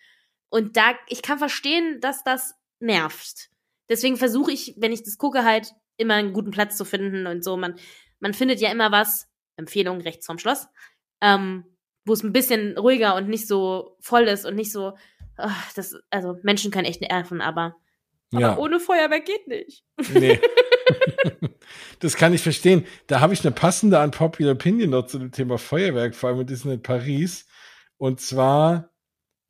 [0.50, 3.49] Und da, ich kann verstehen, dass das nervt.
[3.90, 7.44] Deswegen versuche ich, wenn ich das gucke, halt immer einen guten Platz zu finden und
[7.44, 7.58] so.
[7.58, 7.76] Man,
[8.20, 9.28] man findet ja immer was,
[9.58, 10.68] Empfehlung rechts vom Schloss,
[11.22, 11.66] ähm,
[12.06, 14.94] wo es ein bisschen ruhiger und nicht so voll ist und nicht so,
[15.38, 17.76] oh, das, also Menschen können echt nerven, aber,
[18.32, 18.58] aber Ja.
[18.58, 19.84] ohne Feuerwerk geht nicht.
[20.14, 20.40] Nee.
[22.00, 22.86] das kann ich verstehen.
[23.08, 26.48] Da habe ich eine passende Unpopular Opinion noch zu dem Thema Feuerwerk, vor allem in
[26.48, 27.46] Disneyland Paris.
[27.98, 28.92] Und zwar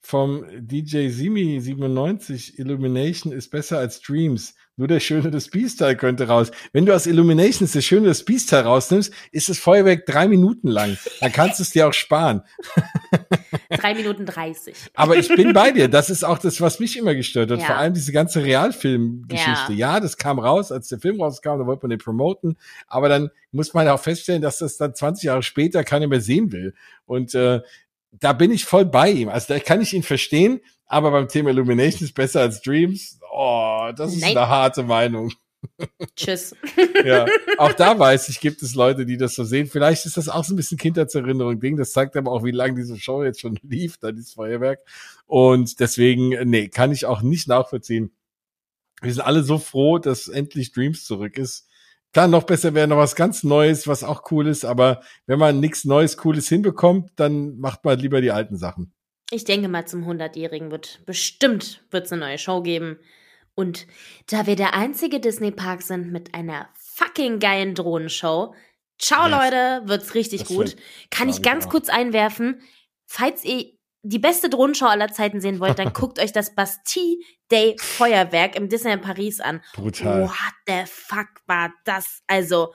[0.02, 2.58] vom DJ Simi 97.
[2.58, 4.56] Illumination ist besser als Dreams.
[4.78, 6.52] Nur der Schöne des Beast-Teil könnte raus.
[6.72, 10.98] Wenn du aus Illuminations der Schöne des Beast-Teil rausnimmst, ist das Feuerwerk drei Minuten lang.
[11.20, 12.44] Dann kannst du es dir auch sparen.
[13.70, 14.76] Drei Minuten dreißig.
[14.96, 15.90] Aber ich bin bei dir.
[15.90, 17.60] Das ist auch das, was mich immer gestört hat.
[17.60, 17.66] Ja.
[17.66, 19.74] Vor allem diese ganze Realfilm-Geschichte.
[19.74, 20.00] Ja.
[20.00, 22.58] das kam raus, als der Film rauskam, da wollte man den promoten.
[22.88, 26.52] Aber dann muss man auch feststellen, dass das dann 20 Jahre später keiner mehr sehen
[26.52, 26.74] will.
[27.06, 27.62] Und äh,
[28.12, 29.30] da bin ich voll bei ihm.
[29.30, 30.62] Also da kann ich ihn verstehen.
[30.86, 33.20] Aber beim Thema Illumination ist besser als Dreams.
[33.32, 34.36] Oh, das ist Nein.
[34.36, 35.32] eine harte Meinung.
[36.16, 36.56] Tschüss.
[37.06, 37.26] Ja,
[37.58, 39.68] auch da weiß ich, gibt es Leute, die das so sehen.
[39.68, 41.78] Vielleicht ist das auch so ein bisschen Kindheitserinnerung-Ding.
[41.78, 44.80] Das zeigt aber auch, wie lange diese Show jetzt schon lief, da dieses Feuerwerk.
[45.28, 48.12] Und deswegen, nee, kann ich auch nicht nachvollziehen.
[49.02, 51.69] Wir sind alle so froh, dass endlich Dreams zurück ist.
[52.14, 55.60] Klar, noch besser wäre noch was ganz Neues, was auch cool ist, aber wenn man
[55.60, 58.94] nichts Neues, Cooles hinbekommt, dann macht man lieber die alten Sachen.
[59.32, 63.00] Ich denke mal, zum 100-Jährigen wird bestimmt wird's eine neue Show geben.
[63.54, 63.86] Und
[64.28, 68.56] da wir der einzige Disney-Park sind mit einer fucking geilen Drohnenshow,
[68.98, 69.32] ciao Yes.
[69.32, 70.76] Leute, wird's richtig Das gut.
[71.12, 71.72] Kann ich ganz auch.
[71.72, 72.62] kurz einwerfen,
[73.06, 77.18] falls ihr die beste Drohnenshow aller Zeiten sehen wollt, dann guckt euch das Bastille
[77.52, 79.62] Day Feuerwerk im Disneyland Paris an.
[79.74, 80.24] Brutal.
[80.24, 82.22] What the fuck war das?
[82.28, 82.74] Also,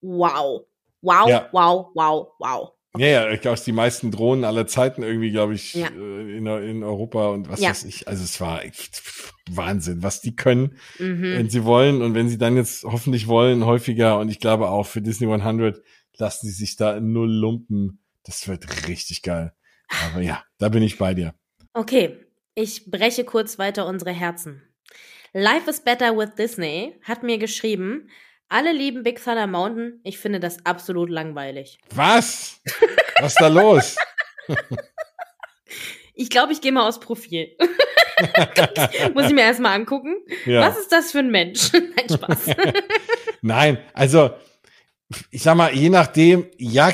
[0.00, 0.66] wow.
[1.02, 1.48] Wow, Ja.
[1.52, 2.72] wow, wow, wow.
[2.98, 5.88] Ja, ja, ich glaube, die meisten Drohnen aller Zeiten irgendwie, glaube ich, Ja.
[5.88, 7.68] äh, in, in Europa und was Ja.
[7.70, 8.08] weiß ich.
[8.08, 9.02] Also es war echt
[9.50, 11.22] Wahnsinn, was die können, Mhm.
[11.22, 14.18] wenn sie wollen und wenn sie dann jetzt hoffentlich wollen, häufiger.
[14.18, 15.82] Und ich glaube auch für Disney 100
[16.16, 18.02] lassen sie sich da null lumpen.
[18.24, 19.52] Das wird richtig geil.
[20.06, 21.34] Aber ja, da bin ich bei dir.
[21.74, 22.25] Okay,
[22.56, 24.62] ich breche kurz weiter unsere Herzen.
[25.32, 28.08] Life is Better with Disney hat mir geschrieben,
[28.48, 31.78] alle lieben Big Thunder Mountain, ich finde das absolut langweilig.
[31.94, 32.60] Was?
[33.20, 33.96] Was ist da los?
[36.18, 37.54] Ich glaube, ich gehe mal aus Profil.
[39.14, 40.16] Muss ich mir erstmal angucken.
[40.46, 40.62] Ja.
[40.62, 41.70] Was ist das für ein Mensch?
[41.72, 42.56] Nein, Spaß.
[43.42, 44.30] Nein, also
[45.30, 46.90] ich sag mal, je nachdem, ja,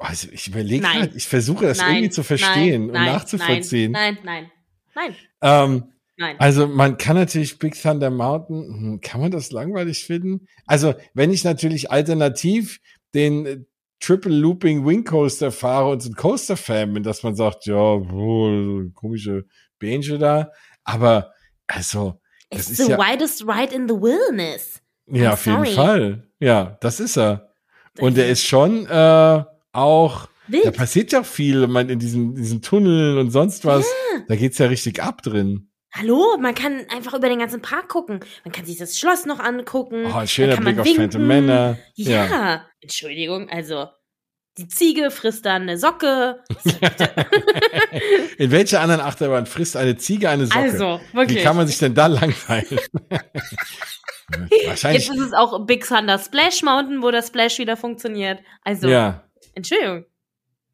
[0.00, 3.92] also ich überlege halt, ich versuche das Nein, irgendwie zu verstehen nein, und nein, nachzuvollziehen.
[3.92, 4.50] Nein, nein,
[4.94, 6.36] nein, Ähm, nein.
[6.38, 10.46] Also man kann natürlich Big Thunder Mountain, hm, kann man das langweilig finden?
[10.66, 12.80] Also wenn ich natürlich alternativ
[13.14, 13.58] den äh,
[14.00, 18.90] Triple Looping Wing Coaster fahre und so ein Coaster-Fan bin, dass man sagt, ja, wohl,
[18.94, 19.46] komische
[19.78, 20.50] Benche da,
[20.84, 21.32] aber
[21.66, 22.20] also
[22.50, 24.80] das It's ist the ja, widest ride in the wilderness.
[25.06, 25.66] ja I'm auf jeden.
[25.74, 27.52] Fall, ja, das ist er.
[27.98, 30.76] Und er ist schon äh, auch, da Wild.
[30.76, 33.86] passiert ja viel, man in diesen, diesen Tunneln und sonst was,
[34.28, 35.70] da geht's ja richtig ab drin.
[35.92, 38.18] Hallo, man kann einfach über den ganzen Park gucken.
[38.44, 40.06] Man kann sich das Schloss noch angucken.
[40.06, 40.88] Oh, ein Dann schöner Blick auf.
[40.88, 41.78] Phantom Manor.
[41.94, 42.66] Ja.
[42.80, 43.86] Entschuldigung, also
[44.58, 46.42] die Ziege frisst dann eine Socke.
[48.38, 50.58] In welcher anderen Achterbahn frisst eine Ziege eine Socke?
[50.58, 51.42] Also, Wie wirklich.
[51.42, 52.78] kann man sich denn da langweilen?
[54.66, 55.06] Wahrscheinlich.
[55.06, 58.40] Jetzt ist es auch Big Thunder Splash Mountain, wo das Splash wieder funktioniert.
[58.62, 59.24] Also, ja,
[59.54, 60.06] Entschuldigung.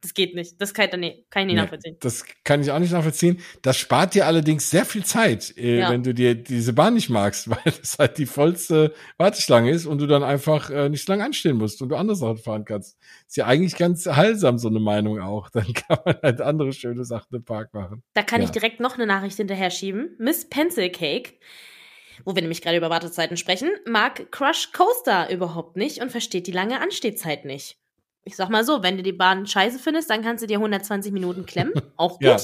[0.02, 0.58] Das geht nicht.
[0.60, 1.96] Das kann, nee, kann ich nicht nee, nachvollziehen.
[2.00, 3.38] das kann ich auch nicht nachvollziehen.
[3.60, 5.90] Das spart dir allerdings sehr viel Zeit, äh, Ja.
[5.90, 9.98] wenn du dir diese Bahn nicht magst, weil das halt die vollste Warteschlange ist und
[9.98, 12.96] du dann einfach äh, nicht so lange anstehen musst und du andere Sachen fahren kannst.
[13.28, 15.50] Ist ja eigentlich ganz heilsam, so eine Meinung auch.
[15.52, 18.02] Dann kann man halt andere schöne Sachen im Park machen.
[18.14, 18.46] Da kann Ja.
[18.46, 20.16] ich direkt noch eine Nachricht hinterher schieben.
[20.18, 21.34] Miss Pencil Cake,
[22.24, 26.52] wo wir nämlich gerade über Wartezeiten sprechen, mag Crush Coaster überhaupt nicht und versteht die
[26.52, 27.76] lange Anstehzeit nicht.
[28.30, 31.12] Ich sag mal so, wenn du die Bahn scheiße findest, dann kannst du dir 120
[31.12, 31.72] Minuten klemmen.
[31.96, 32.22] Auch gut.
[32.22, 32.36] Ja.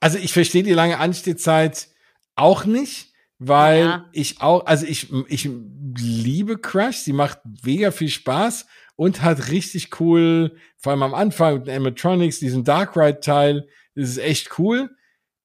[0.00, 1.88] Also ich verstehe die lange Anstehzeit
[2.34, 4.08] auch nicht, weil Ja.
[4.12, 5.48] ich auch, also ich, ich
[5.96, 11.54] liebe Crush, sie macht mega viel Spaß und hat richtig cool, vor allem am Anfang
[11.58, 14.90] mit den Animatronics, diesen Dark Ride Teil, das ist echt cool.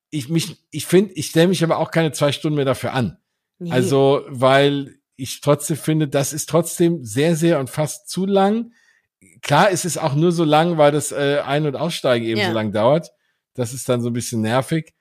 [0.09, 3.17] Ich mich, ich finde, ich stelle mich aber auch keine zwei Stunden mehr dafür an.
[3.59, 3.71] Nee.
[3.71, 8.73] Also, weil ich trotzdem finde, das ist trotzdem sehr, sehr und fast zu lang.
[9.41, 12.47] Klar, es ist auch nur so lang, weil das äh, Ein- und Aussteigen eben Ja.
[12.47, 13.11] so lang dauert.
[13.53, 14.93] Das ist dann so ein bisschen nervig.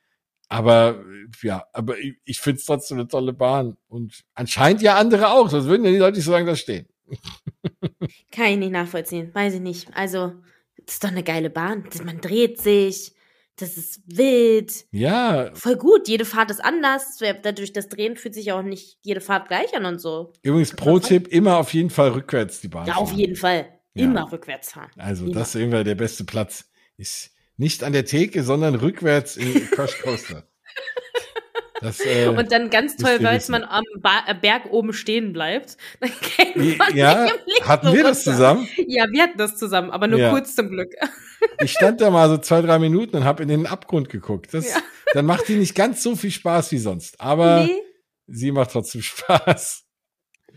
[0.48, 1.02] Aber
[1.42, 3.76] ja, aber ich, ich finde es trotzdem eine tolle Bahn.
[3.88, 5.48] Und anscheinend ja andere auch.
[5.48, 6.88] Sonst würden ja die Leute nicht so lange da stehen.
[8.32, 9.30] Kann ich nicht nachvollziehen.
[9.34, 9.88] Weiß ich nicht.
[9.94, 10.32] Also,
[10.84, 11.84] das ist doch eine geile Bahn.
[12.04, 13.14] Man dreht sich.
[13.56, 14.86] Das ist wild.
[14.90, 15.50] Ja.
[15.54, 16.08] Voll gut.
[16.08, 17.18] Jede Fahrt ist anders.
[17.42, 20.32] Dadurch das Drehen fühlt sich auch nicht jede Fahrt gleich an und so.
[20.42, 23.02] Übrigens, Pro-Tipp, immer auf jeden Fall rückwärts die Bahn Ja, fahren.
[23.02, 23.68] auf jeden Fall.
[23.94, 24.04] Ja.
[24.04, 24.90] Immer rückwärts fahren.
[24.96, 25.34] Also Immer.
[25.34, 26.66] das ist irgendwie der beste Platz.
[26.96, 30.46] Ist nicht an der Theke, sondern rückwärts im Crush Coaster.
[31.80, 35.78] Das, äh, Und dann ganz toll, weil man am ba äh, Berg oben stehen bleibt.
[36.00, 37.26] Dann ja,
[37.62, 38.32] hatten so wir das runter.
[38.36, 38.68] zusammen?
[38.86, 40.30] Ja, wir hatten das zusammen, aber nur Ja.
[40.30, 40.92] kurz zum Glück.
[41.62, 44.52] Ich stand da mal so zwei, drei Minuten und habe in den Abgrund geguckt.
[44.52, 44.76] Das, Ja.
[45.14, 47.18] Dann macht die nicht ganz so viel Spaß wie sonst.
[47.18, 47.80] Aber nee,
[48.26, 49.84] sie macht trotzdem Spaß.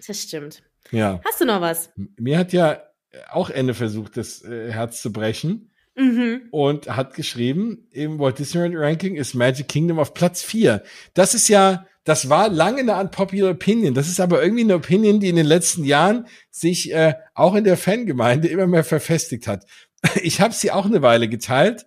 [0.05, 0.61] das stimmt.
[0.91, 1.21] Ja.
[1.25, 1.89] Hast du noch was?
[2.17, 2.83] Mir hat ja
[3.29, 5.69] auch Ende versucht, das äh, Herz zu brechen.
[5.95, 6.47] Mhm.
[6.49, 10.81] und hat geschrieben, im Walt Disneyland Ranking ist Magic Kingdom auf Platz 4.
[11.13, 13.93] Das ist ja, das war lange eine unpopular Opinion.
[13.93, 17.63] Das ist aber irgendwie eine Opinion, die in den letzten Jahren sich äh, auch in
[17.63, 19.65] der Fangemeinde immer mehr verfestigt hat.
[20.21, 21.85] Ich habe sie auch eine Weile geteilt.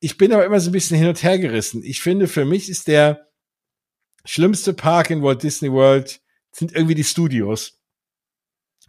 [0.00, 1.82] Ich bin aber immer so ein bisschen hin und her gerissen.
[1.84, 3.28] Ich finde, für mich ist der
[4.24, 7.80] schlimmste Park in Walt Disney World sind irgendwie die Studios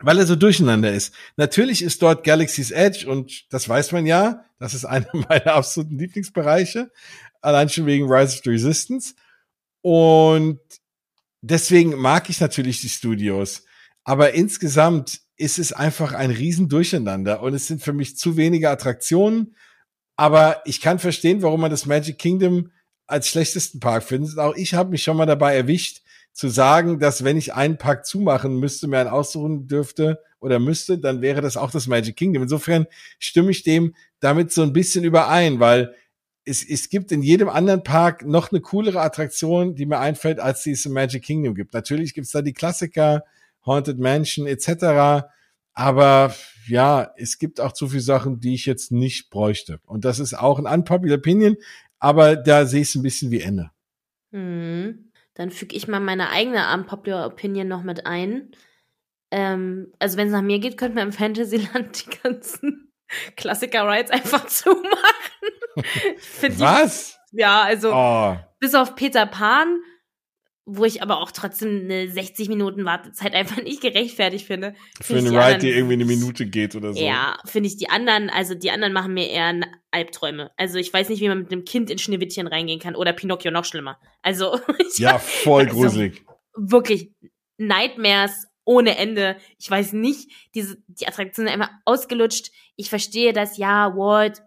[0.02, 1.14] weil er so durcheinander ist.
[1.38, 5.98] Natürlich ist dort Galaxy's Edge und das weiß man ja, das ist einer meiner absoluten
[5.98, 6.91] Lieblingsbereiche,
[7.41, 9.16] allein schon wegen Rise of the Resistance.
[9.82, 10.60] Und
[11.41, 13.64] deswegen mag ich natürlich die Studios.
[14.04, 19.56] Aber insgesamt ist es einfach ein Riesendurcheinander und es sind für mich zu wenige Attraktionen.
[20.16, 22.72] Aber ich kann verstehen, warum man das Magic Kingdom
[23.06, 24.38] als schlechtesten Park findet.
[24.38, 26.02] Auch ich habe mich schon mal dabei erwischt,
[26.36, 31.00] zu sagen, dass wenn ich einen Park zumachen müsste, mir einen aussuchen dürfte oder müsste,
[31.00, 32.44] dann wäre das auch das Magic Kingdom.
[32.44, 32.88] Insofern
[33.20, 35.96] stimme ich dem damit so ein bisschen überein, weil
[36.44, 40.64] es, es gibt in jedem anderen Park noch eine coolere Attraktion, die mir einfällt, als
[40.64, 41.74] die es im Magic Kingdom gibt.
[41.74, 43.24] Natürlich gibt's da die Klassiker,
[43.66, 45.26] Haunted Mansion etc.
[45.72, 46.36] Aber
[46.68, 49.80] ja, es gibt auch zu viele Sachen, die ich jetzt nicht bräuchte.
[49.86, 51.56] Und das ist auch ein unpopular Opinion,
[51.98, 53.72] aber da sehe ich es ein bisschen wie Ende.
[54.34, 55.14] Hm.
[55.36, 58.52] Dann füge ich mal meine eigene Unpopular Opinion noch mit ein.
[59.32, 62.92] Ähm, also wenn es nach mir geht, könnte man im Fantasyland die ganzen
[63.36, 64.90] Klassiker-Rides einfach zumachen.
[66.18, 67.20] Find die- Was?
[67.32, 69.80] Ja, also Oh, bis auf Peter Pan,
[70.66, 74.74] wo ich aber auch trotzdem eine 60 Minuten Wartezeit einfach nicht gerechtfertigt finde.
[74.99, 76.99] für Find eine Ride, die irgendwie eine Minute geht oder so.
[76.99, 79.53] Ja, finde ich die anderen, also die anderen machen mir eher
[79.91, 80.51] Albträume.
[80.57, 83.51] Also ich weiß nicht, wie man mit einem Kind in Schneewittchen reingehen kann oder Pinocchio
[83.51, 83.99] noch schlimmer.
[84.24, 84.59] Also
[84.97, 86.26] Ja, voll Also, gruselig.
[86.55, 87.11] wirklich
[87.57, 89.38] Nightmares ohne Ende.
[89.57, 92.51] Ich weiß nicht, diese, die Attraktionen sind einfach ausgelutscht.
[92.76, 94.43] Ich verstehe das, ja, Walt,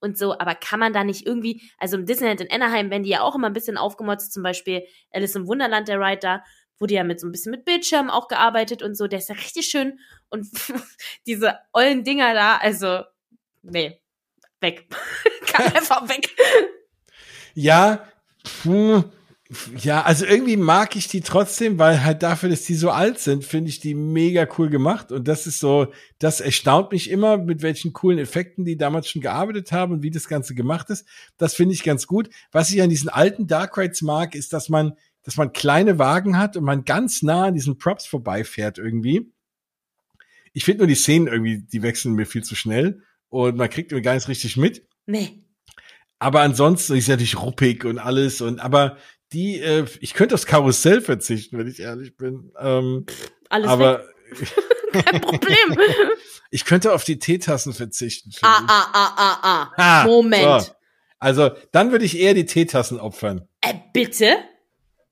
[0.00, 3.10] und so, aber kann man da nicht irgendwie, also im Disneyland in Anaheim werden die
[3.10, 6.44] ja auch immer ein bisschen aufgemotzt, zum Beispiel Alice im Wunderland, der Ride da,
[6.78, 9.34] wurde ja mit so ein bisschen mit Bildschirm auch gearbeitet und so, der ist ja
[9.34, 9.98] richtig schön
[10.30, 10.46] und
[11.26, 13.02] diese ollen Dinger da, also,
[13.62, 14.00] nee,
[14.60, 14.86] weg.
[15.54, 16.34] kann einfach weg.
[17.54, 18.08] Ja,
[18.62, 19.04] hm,
[19.76, 23.44] ja, also irgendwie mag ich die trotzdem, weil halt dafür, dass die so alt sind,
[23.44, 25.12] finde ich die mega cool gemacht.
[25.12, 29.20] Und das ist so, das erstaunt mich immer, mit welchen coolen Effekten die damals schon
[29.20, 31.06] gearbeitet haben und wie das Ganze gemacht ist.
[31.36, 32.30] Das finde ich ganz gut.
[32.52, 36.38] Was ich an diesen alten Dark Rides mag, ist, dass man, dass man kleine Wagen
[36.38, 39.30] hat und man ganz nah an diesen Props vorbeifährt irgendwie.
[40.54, 43.92] Ich finde nur die Szenen irgendwie, die wechseln mir viel zu schnell und man kriegt
[43.92, 44.86] irgendwie gar nicht richtig mit.
[45.04, 45.44] Nee.
[46.18, 48.96] Aber ansonsten ist ja natürlich ruppig und alles und aber
[49.34, 52.52] die, äh, ich könnte aufs Karussell verzichten, wenn ich ehrlich bin.
[52.58, 53.04] Ähm,
[53.48, 54.04] Alles aber
[54.92, 55.76] kein Problem.
[56.50, 58.30] ich könnte auf die Teetassen verzichten.
[58.42, 58.70] ah, ich.
[58.70, 59.72] ah, ah, ah, ah.
[59.76, 60.62] Ah, Moment.
[60.62, 60.72] so.
[61.18, 63.48] Also dann würde ich eher die Teetassen opfern.
[63.60, 64.36] Äh, bitte?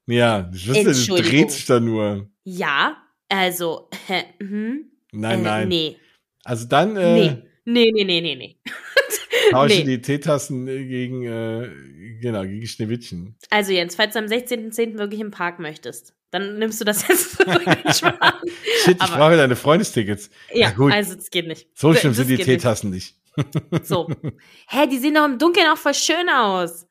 [0.07, 2.29] Ja, das, das dreht sich da nur.
[2.45, 2.97] Ja,
[3.29, 4.91] also, hä, hm?
[5.13, 5.69] Nein, äh, nein.
[5.69, 5.97] Nee,
[6.45, 8.59] Also dann äh, nee, nee, nee, nee, nee, nee.
[9.51, 9.85] tausche nee.
[9.85, 11.69] die Teetassen äh, gegen, äh,
[12.21, 13.37] genau, gegen Schneewittchen.
[13.51, 14.99] Also Jens, falls du am 16.10.
[14.99, 17.63] wirklich im Park möchtest, dann nimmst du das jetzt zurück.
[17.63, 18.35] Spaß.
[18.85, 20.31] Shit, ich Aber- brauche deine Freundestickets.
[20.53, 20.93] ja, gut.
[20.93, 21.69] also das geht nicht.
[21.75, 22.61] So Das schlimm sind die geht nicht.
[22.61, 23.17] Teetassen nicht.
[23.83, 24.09] So.
[24.69, 26.87] Hä, die sehen doch im Dunkeln auch voll schön aus.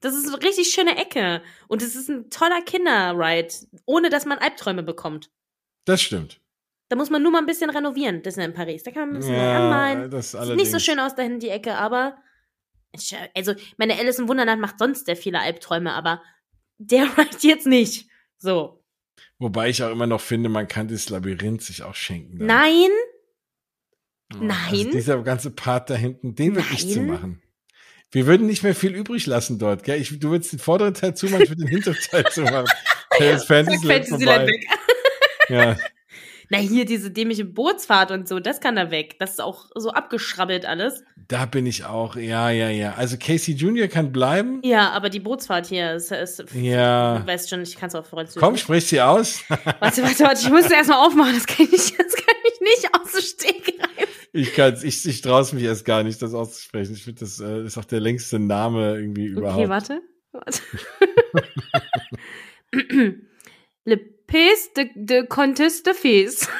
[0.00, 1.40] Das ist eine richtig schöne Ecke.
[1.68, 3.48] Und es ist ein toller Kinderride,
[3.86, 5.30] ohne dass man Albträume bekommt.
[5.86, 6.38] Das stimmt.
[6.88, 8.82] Da muss man nur mal ein bisschen renovieren, das ist in Paris.
[8.84, 10.10] Da kann man ein bisschen Ja, anmalen.
[10.10, 12.16] das Sieht nicht so schön aus da hinten die Ecke, aber
[13.34, 16.22] also meine Alice im Wunderland macht sonst sehr viele Albträume, aber
[16.78, 18.08] der Ride jetzt nicht.
[18.38, 18.84] So.
[19.38, 22.38] Wobei ich auch immer noch finde, man kann das Labyrinth sich auch schenken.
[22.38, 22.46] dann.
[22.46, 22.90] Nein,
[24.34, 24.56] Oh, nein.
[24.72, 26.94] Also dieser ganze Part da hinten, den würde ich Nein.
[26.94, 27.42] zumachen.
[28.10, 30.00] Wir würden nicht mehr viel übrig lassen dort, gell?
[30.00, 32.66] Ich, du würdest den vorderen Teil zumachen, ich würde den hinteren Teil zumachen.
[33.18, 34.46] Das Fantasyland Fantasyland vorbei.
[34.48, 34.66] weg.
[35.48, 35.76] Ja,
[36.48, 39.16] Na, hier diese dämliche Bootsfahrt und so, das kann da weg.
[39.18, 41.02] Das ist auch so abgeschrabbelt alles.
[41.28, 42.94] Da bin ich auch, ja, ja, ja.
[42.94, 44.60] Also Casey Junior kann bleiben.
[44.62, 47.18] Ja, aber die Bootsfahrt hier ist, ist Ja.
[47.18, 48.40] du weißt schon, ich kann es auf Französisch.
[48.40, 49.42] Komm, sprich sie aus.
[49.48, 52.60] Warte, warte, warte, ich muss es erstmal aufmachen, das kann ich nicht, das kann ich
[52.60, 54.28] nicht aus dem Stegreif.
[54.32, 56.94] Ich kann's, ich, ich traue mich erst gar nicht, das auszusprechen.
[56.94, 59.58] Ich finde, das äh, ist auch der längste Name irgendwie überhaupt.
[59.58, 60.00] Okay, warte.
[60.32, 60.60] warte.
[63.84, 66.48] Le Pes de, de Comtesse de Fes.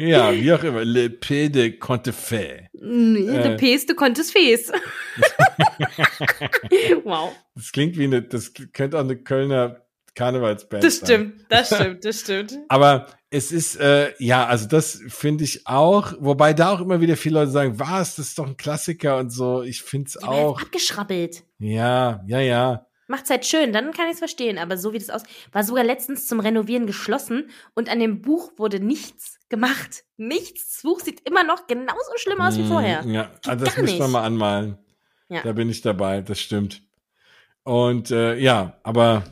[0.00, 0.84] Ja, wie auch immer.
[0.84, 2.68] Le P de Contefait.
[2.72, 3.50] Nee, Äh.
[3.50, 4.72] Le Pes de Comtesse Fes.
[7.04, 9.82] wow, Das klingt wie eine, das könnte auch eine Kölner
[10.16, 11.06] Karnevalsband das sein.
[11.06, 12.58] stimmt, das stimmt, das stimmt.
[12.68, 17.16] Aber es ist, äh, ja, also das finde ich auch, wobei da auch immer wieder
[17.16, 19.62] viele Leute sagen, was, das ist doch ein Klassiker und so.
[19.62, 20.60] Ich finde es auch.
[20.60, 21.44] abgeschrabbelt.
[21.60, 22.86] Ja, ja, ja.
[23.06, 24.58] Macht's halt schön, dann kann ich es verstehen.
[24.58, 28.52] Aber so wie das aus, war sogar letztens zum Renovieren geschlossen und an dem Buch
[28.56, 30.04] wurde nichts gemacht.
[30.16, 30.74] Nichts.
[30.74, 33.04] Das Buch sieht immer noch genauso schlimm aus wie Mm, vorher.
[33.06, 34.78] Ja, also das müssen wir mal anmalen.
[35.28, 35.42] Ja.
[35.42, 36.82] Da bin ich dabei, das stimmt.
[37.62, 39.24] Und äh, ja, aber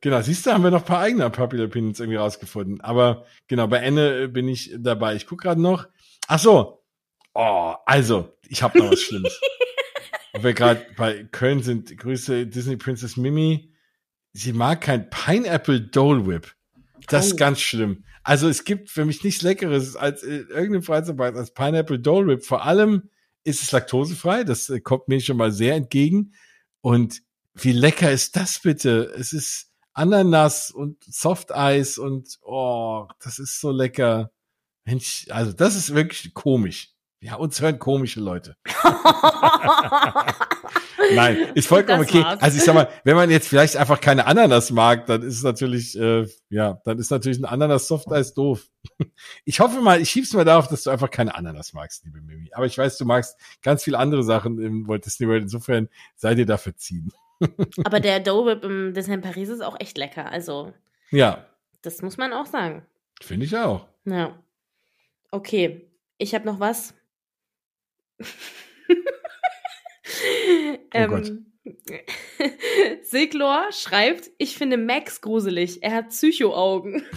[0.00, 2.80] genau, siehst du, haben wir noch ein paar eigene Popular Opinions irgendwie rausgefunden.
[2.80, 5.14] Aber genau, bei Enne äh, bin ich dabei.
[5.14, 5.86] Ich guck gerade noch.
[6.26, 6.82] Ach so.
[7.34, 9.40] Oh, also, ich habe noch was Schlimmes.
[10.32, 13.72] Wo wir gerade bei Köln sind, Grüße Disney Princess Mimi.
[14.32, 16.54] Sie mag kein Pineapple Dole Whip.
[17.08, 17.36] Das ist Oh.
[17.36, 18.04] ganz schlimm.
[18.22, 22.44] Also es gibt für mich nichts Leckeres als äh, irgendeine Freizeit als Pineapple Dole Whip.
[22.44, 23.08] Vor allem
[23.44, 24.44] ist es laktosefrei.
[24.44, 26.34] Das äh, kommt mir schon mal sehr entgegen.
[26.82, 27.22] Und
[27.54, 29.12] wie lecker ist das bitte?
[29.18, 34.30] Es ist Ananas und Softeis und oh, das ist so lecker.
[34.84, 36.92] Mensch, also das ist wirklich komisch.
[37.20, 38.56] Ja, uns hören komische Leute.
[41.14, 42.22] Nein, ist vollkommen okay.
[42.22, 45.42] Also ich sag mal, wenn man jetzt vielleicht einfach keine Ananas mag, dann ist es
[45.42, 48.68] natürlich, äh, ja, dann ist natürlich ein Ananas Soft Eis doof.
[49.44, 52.50] Ich hoffe mal, ich schieb's mal darauf, dass du einfach keine Ananas magst, liebe Mimi.
[52.52, 55.42] Aber ich weiß, du magst ganz viele andere Sachen im Walt Disney World.
[55.42, 57.12] Insofern sei dir da verziehen.
[57.84, 60.30] Aber der Dough Whip im Disneyland Paris ist auch echt lecker.
[60.30, 60.72] Also,
[61.10, 61.46] Ja,
[61.82, 62.84] das muss man auch sagen.
[63.20, 63.86] finde ich auch.
[64.04, 64.38] Ja.
[65.30, 66.94] Okay, ich habe noch was.
[70.94, 71.32] Oh Gott.
[73.02, 75.82] Siglor schreibt, ich finde Max gruselig.
[75.82, 77.04] Er hat Psycho-Augen.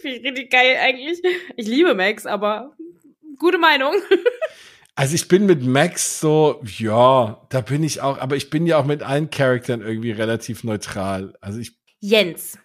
[0.00, 1.20] Finde ich richtig geil eigentlich.
[1.56, 2.76] Ich liebe Max, aber
[3.38, 3.94] gute Meinung.
[4.94, 8.78] Also ich bin mit Max so, ja, da bin ich auch, aber ich bin ja
[8.78, 11.38] auch mit allen Charakteren irgendwie relativ neutral.
[11.40, 12.58] Also ich, Jens.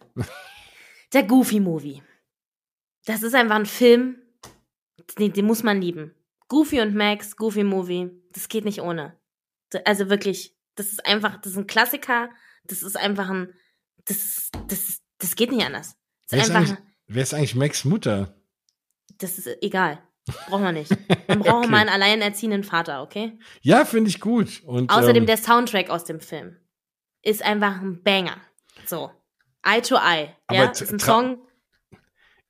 [1.13, 2.01] Der Goofy Movie.
[3.05, 4.22] Das ist einfach ein Film,
[5.17, 6.13] den, den muss man lieben.
[6.47, 9.17] Goofy und Max, Goofy Movie, das geht nicht ohne.
[9.85, 12.29] Also wirklich, das ist einfach, das ist ein Klassiker,
[12.65, 13.53] das ist einfach ein,
[14.05, 15.95] das ist, das ist, das geht nicht anders.
[16.29, 18.35] Das wer ist einfach, eigentlich, wer ist eigentlich Max Mutter?
[19.19, 19.99] das ist egal.
[20.47, 20.91] Brauchen wir nicht.
[21.27, 21.67] Man braucht Okay.
[21.67, 23.37] mal einen alleinerziehenden Vater, okay?
[23.61, 24.61] Ja, finde ich gut.
[24.65, 26.57] Und, Außerdem ähm, der Soundtrack aus dem Film
[27.21, 28.37] ist einfach ein Banger.
[28.85, 29.11] So.
[29.63, 30.35] Eye to Eye.
[30.51, 31.45] Ja, ist ein Song,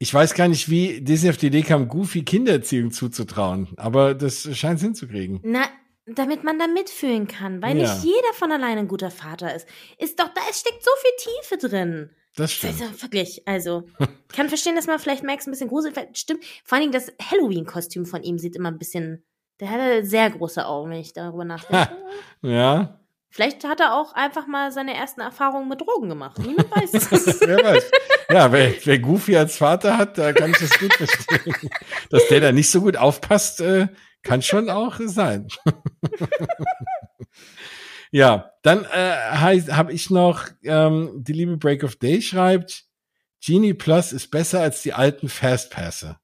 [0.03, 4.49] Ich weiß gar nicht, wie Disney auf die Idee kam, Goofy Kindererziehung zuzutrauen, aber das
[4.53, 5.39] scheint es hinzukriegen.
[5.43, 5.63] Na,
[6.05, 7.83] damit man da mitfühlen kann, weil Ja.
[7.83, 9.65] nicht jeder von alleine ein guter Vater ist.
[9.97, 12.09] Ist doch, da es steckt so viel Tiefe drin.
[12.35, 12.73] Das Das stimmt.
[12.73, 15.95] ist ja wirklich, also, ich kann verstehen, dass man vielleicht Max ein bisschen gruselig.
[16.17, 16.43] Stimmt.
[16.65, 19.23] Vor allen Dingen das Halloween-Kostüm von ihm sieht immer ein bisschen,
[19.61, 21.95] der hat sehr große Augen, wenn ich darüber nachdenke.
[22.41, 22.99] Ja,
[23.29, 26.39] vielleicht hat er auch einfach mal seine ersten Erfahrungen mit Drogen gemacht.
[26.39, 27.39] Niemand weiß es.
[27.47, 27.89] wer weiß.
[28.29, 31.69] Ja, wer, wer Goofy als Vater hat, da kann ich das gut verstehen.
[32.09, 33.87] Dass der da nicht so gut aufpasst, äh,
[34.23, 35.47] kann schon auch sein.
[38.11, 42.85] ja, dann äh, habe ich noch, ähm, die liebe Break of Day schreibt,
[43.45, 46.19] Genie Plus ist besser als die alten Fastpasser.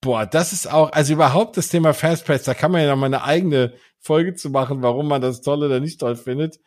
[0.00, 3.06] Boah, das ist auch, also überhaupt das Thema Fastpass, da kann man ja noch mal
[3.06, 6.60] eine eigene Folge zu machen, warum man das toll oder nicht toll findet.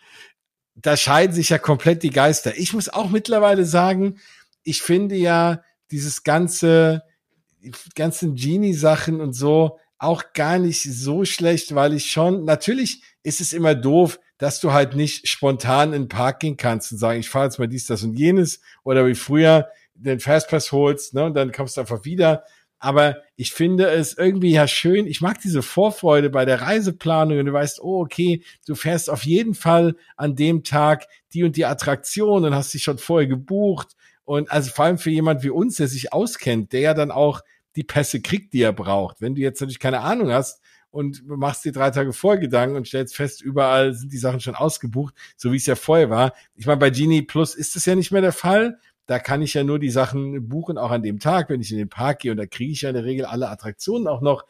[0.76, 2.57] Da scheiden sich ja komplett die Geister.
[2.57, 4.20] Ich muss auch mittlerweile sagen,
[4.68, 5.61] ich finde ja
[5.91, 7.03] dieses ganze,
[7.61, 13.39] die ganzen Genie-Sachen und so auch gar nicht so schlecht, weil ich schon, natürlich ist
[13.39, 17.20] es immer doof, dass du halt nicht spontan in den Park gehen kannst und sagen,
[17.20, 21.24] ich fahre jetzt mal dies, das und jenes oder wie früher den Fastpass holst, ne,
[21.24, 22.43] und dann kommst du einfach wieder.
[22.80, 25.07] Aber ich finde es irgendwie ja schön.
[25.07, 29.24] Ich mag diese Vorfreude bei der Reiseplanung und du weißt, oh, okay, du fährst auf
[29.24, 33.96] jeden Fall an dem Tag die und die Attraktion und hast dich schon vorher gebucht.
[34.28, 37.43] Und also vor allem für jemand wie uns, der sich auskennt, der ja dann auch
[37.78, 39.21] die Pässe kriegt, die er braucht.
[39.21, 40.61] Wenn du jetzt natürlich keine Ahnung hast
[40.91, 44.55] und machst dir drei Tage vorher Gedanken und stellst fest, überall sind die Sachen schon
[44.55, 46.34] ausgebucht, so wie es ja vorher war.
[46.55, 48.80] Ich meine, bei Genie Plus ist es ja nicht mehr der Fall.
[49.05, 51.78] da kann ich ja nur die Sachen buchen, auch an dem Tag, wenn ich in
[51.78, 54.45] den Park gehe und da kriege ich ja in der Regel alle Attraktionen auch noch.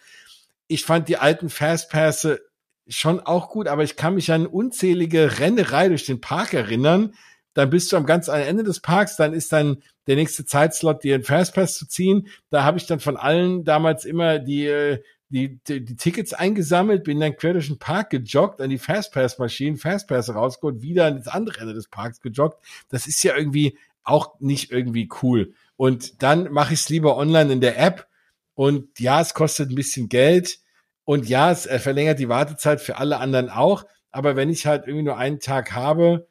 [0.65, 2.41] Ich fand die alten Fastpässe
[2.87, 7.13] schon auch gut, aber ich kann mich an unzählige Rennerei durch den Park erinnern.
[7.57, 11.15] Dann bist du am ganz Ende des Parks, dann ist dann der nächste Zeitslot, dir
[11.15, 12.27] einen Fastpass zu ziehen.
[12.51, 17.03] Da habe ich dann von allen damals immer die, äh, die, die, die Tickets eingesammelt,
[17.03, 21.27] bin dann quer durch den Park gejoggt, an die Fastpass-Maschinen, Fastpass rausgeholt, wieder an das
[21.27, 22.63] andere Ende des Parks gejoggt.
[22.89, 25.55] Das ist ja irgendwie auch nicht irgendwie cool.
[25.77, 28.05] Und dann mache ich es lieber online in der App.
[28.53, 30.59] Und ja, es kostet ein bisschen Geld.
[31.05, 33.83] Und ja, es verlängert die Wartezeit für alle anderen auch.
[34.11, 36.27] Aber wenn ich halt irgendwie nur einen Tag habe,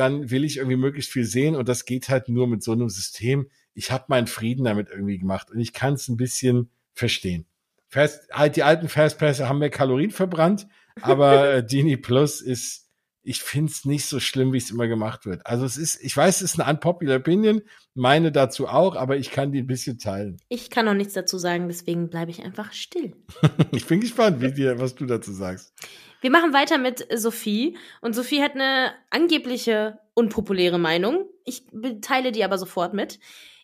[0.00, 1.54] dann will ich irgendwie möglichst viel sehen.
[1.54, 3.50] Und das geht halt nur mit so einem System.
[3.74, 5.50] Ich habe meinen Frieden damit irgendwie gemacht.
[5.50, 7.46] Und ich kann es ein bisschen verstehen.
[7.88, 10.66] Fast, halt die alten Fastpässe haben mehr Kalorien verbrannt,
[11.02, 12.88] aber äh, Genie Plus ist,
[13.22, 15.46] ich find's nicht so schlimm, wie es immer gemacht wird.
[15.46, 17.62] Also es ist, ich weiß, es ist eine unpopular Opinion,
[17.94, 20.38] meine dazu auch, aber ich kann die ein bisschen teilen.
[20.48, 23.14] Ich kann noch nichts dazu sagen, deswegen bleibe ich einfach still.
[23.72, 25.72] ich bin gespannt, wie dir, was du dazu sagst.
[26.20, 31.26] Wir machen weiter mit Sophie und Sophie hat eine angebliche unpopuläre Meinung.
[31.44, 31.64] Ich
[32.02, 33.18] teile die aber sofort mit.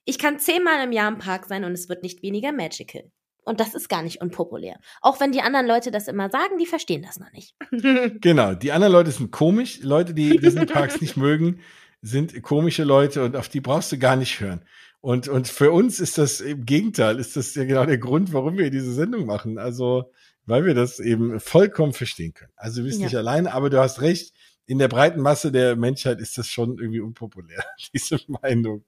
[0.04, 3.10] Ich kann zehnmal im Jahr im Park sein und es wird nicht weniger magical.
[3.46, 4.78] Und das ist gar nicht unpopulär.
[5.00, 7.54] Auch wenn die anderen Leute das immer sagen, die verstehen das noch nicht.
[8.20, 9.80] genau, die anderen Leute sind komisch.
[9.82, 11.60] Leute, die Disney Parks nicht mögen,
[12.02, 14.64] sind komische Leute und auf die brauchst du gar nicht hören.
[15.00, 18.58] Und, und für uns ist das im Gegenteil, ist das ja genau der Grund, warum
[18.58, 19.58] wir diese Sendung machen.
[19.58, 20.12] Also,
[20.44, 22.52] weil wir das eben vollkommen verstehen können.
[22.56, 23.06] Also, du bist ja.
[23.06, 24.34] nicht alleine, aber du hast recht.
[24.66, 28.84] In der breiten Masse der Menschheit ist das schon irgendwie unpopulär, diese Meinung.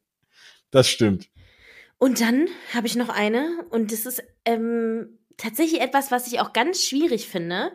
[0.73, 1.31] Das stimmt.
[1.99, 6.53] Und dann habe ich noch eine, und das ist ähm, tatsächlich etwas, was ich auch
[6.53, 7.73] ganz schwierig finde.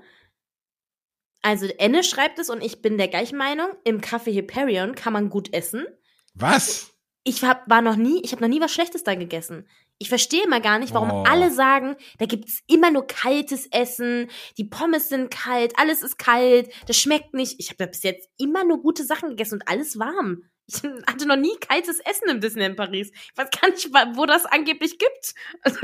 [1.41, 3.67] Also Enne schreibt es und ich bin der gleichen Meinung.
[3.84, 5.86] Im Café Hyperion kann man gut essen.
[6.34, 6.93] Was?
[7.26, 9.67] Ich hab, war noch nie, ich habe noch nie was Schlechtes da gegessen.
[9.97, 11.24] Ich verstehe mal gar nicht, warum oh.
[11.24, 16.69] alle sagen, da gibt's immer nur kaltes Essen, die Pommes sind kalt, alles ist kalt,
[16.88, 17.59] das schmeckt nicht.
[17.59, 20.49] Ich habe da bis jetzt immer nur gute Sachen gegessen und alles warm.
[20.68, 23.11] Ich hatte noch nie kaltes Essen im Disneyland Paris.
[23.11, 25.34] Ich weiß gar nicht, wo das angeblich gibt.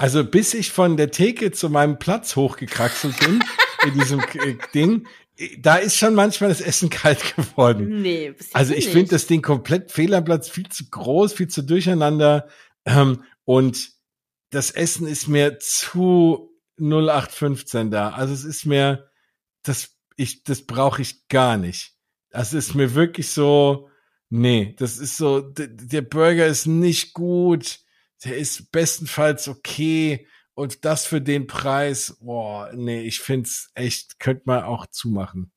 [0.00, 3.42] Also bis ich von der Theke zu meinem Platz hochgekraxelt bin,
[3.84, 4.22] in diesem
[4.72, 5.08] Ding,
[5.58, 8.00] da ist schon manchmal das Essen kalt geworden.
[8.00, 11.62] Nee, also ich finde das Ding komplett fehl am Platz, viel zu groß, viel zu
[11.62, 12.48] durcheinander.
[12.84, 13.90] Ähm, und
[14.50, 18.10] das Essen ist mir zu 0815 da.
[18.10, 19.10] Also es ist mir,
[19.64, 21.94] das, ich, das brauche ich gar nicht.
[22.30, 23.90] Das ist mir wirklich so,
[24.30, 27.80] Nee, das ist so, der Burger ist nicht gut,
[28.24, 34.42] der ist bestenfalls okay und das für den Preis, boah, nee, ich find's echt, könnte
[34.46, 35.52] man auch zumachen.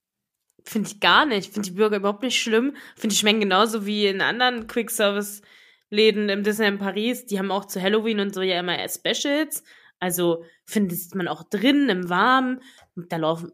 [0.63, 1.51] Finde ich gar nicht.
[1.51, 2.75] Finde die Burger überhaupt nicht schlimm.
[2.95, 7.25] Finde ich schmecken genauso wie in anderen Quick-Service-Läden im Disneyland Paris.
[7.25, 9.63] Die haben auch zu Halloween und so ja immer Specials.
[9.99, 12.61] Also findet man auch drin im Warmen.
[12.95, 13.51] Da laufen,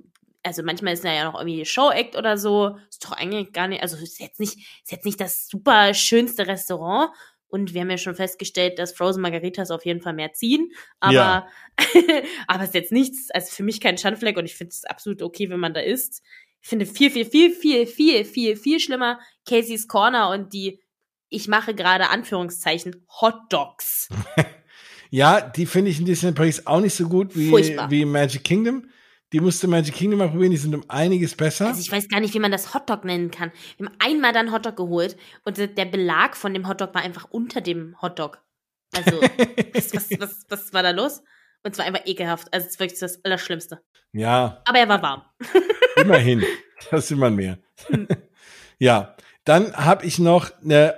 [0.48, 2.78] also manchmal ist da ja noch irgendwie Show-Act oder so.
[2.90, 6.48] Ist doch eigentlich gar nicht, also ist jetzt nicht, ist jetzt nicht das super schönste
[6.48, 7.12] Restaurant.
[7.50, 10.72] Und wir haben ja schon festgestellt, dass Frozen Margaritas auf jeden Fall mehr ziehen.
[11.00, 11.48] Aber, ja.
[12.48, 15.50] aber ist jetzt nichts, also für mich kein Schandfleck und ich finde es absolut okay,
[15.50, 16.24] wenn man da isst.
[16.62, 20.82] Ich finde viel, viel, viel, viel, viel, viel, viel schlimmer Casey's Corner und die,
[21.30, 24.10] ich mache gerade Anführungszeichen, Hot Dogs.
[25.10, 28.90] ja, die finde ich in Disney Paris auch nicht so gut wie, wie Magic Kingdom.
[29.34, 31.68] Die musste Magic Kingdom mal probieren, die sind um einiges besser.
[31.68, 33.52] Also ich weiß gar nicht, wie man das Hotdog nennen kann.
[33.78, 37.60] Wir haben einmal dann Hotdog geholt und der Belag von dem Hotdog war einfach unter
[37.60, 38.42] dem Hotdog.
[38.96, 39.22] Also,
[39.74, 41.24] was, was, was, was war da los?
[41.64, 42.54] Und zwar einfach ekelhaft.
[42.54, 43.82] Also, es ist wirklich das Allerschlimmste.
[44.14, 44.62] Ja.
[44.66, 45.24] Aber er war warm.
[45.98, 46.44] Immerhin.
[46.90, 47.60] Das ist immer mehr.
[47.88, 48.08] Hm.
[48.80, 49.16] ja.
[49.44, 50.96] Dann habe ich noch eine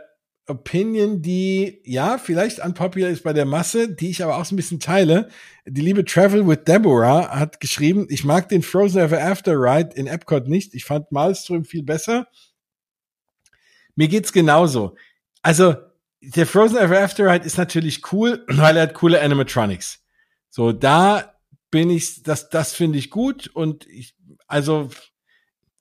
[0.49, 4.57] Opinion, die ja vielleicht unpopular ist bei der Masse, die ich aber auch so ein
[4.57, 5.29] bisschen teile.
[5.65, 10.07] Die liebe Travel with Deborah hat geschrieben, ich mag den Frozen Ever After Ride in
[10.07, 10.73] Epcot nicht.
[10.73, 12.27] Ich fand Malström viel besser.
[13.95, 14.95] Mir geht's genauso.
[15.41, 15.75] Also,
[16.21, 20.03] der Frozen Ever After Ride ist natürlich cool, weil er hat coole Animatronics.
[20.49, 21.35] So, da
[21.71, 24.15] bin ich, das, das finde ich gut und ich,
[24.47, 24.89] also,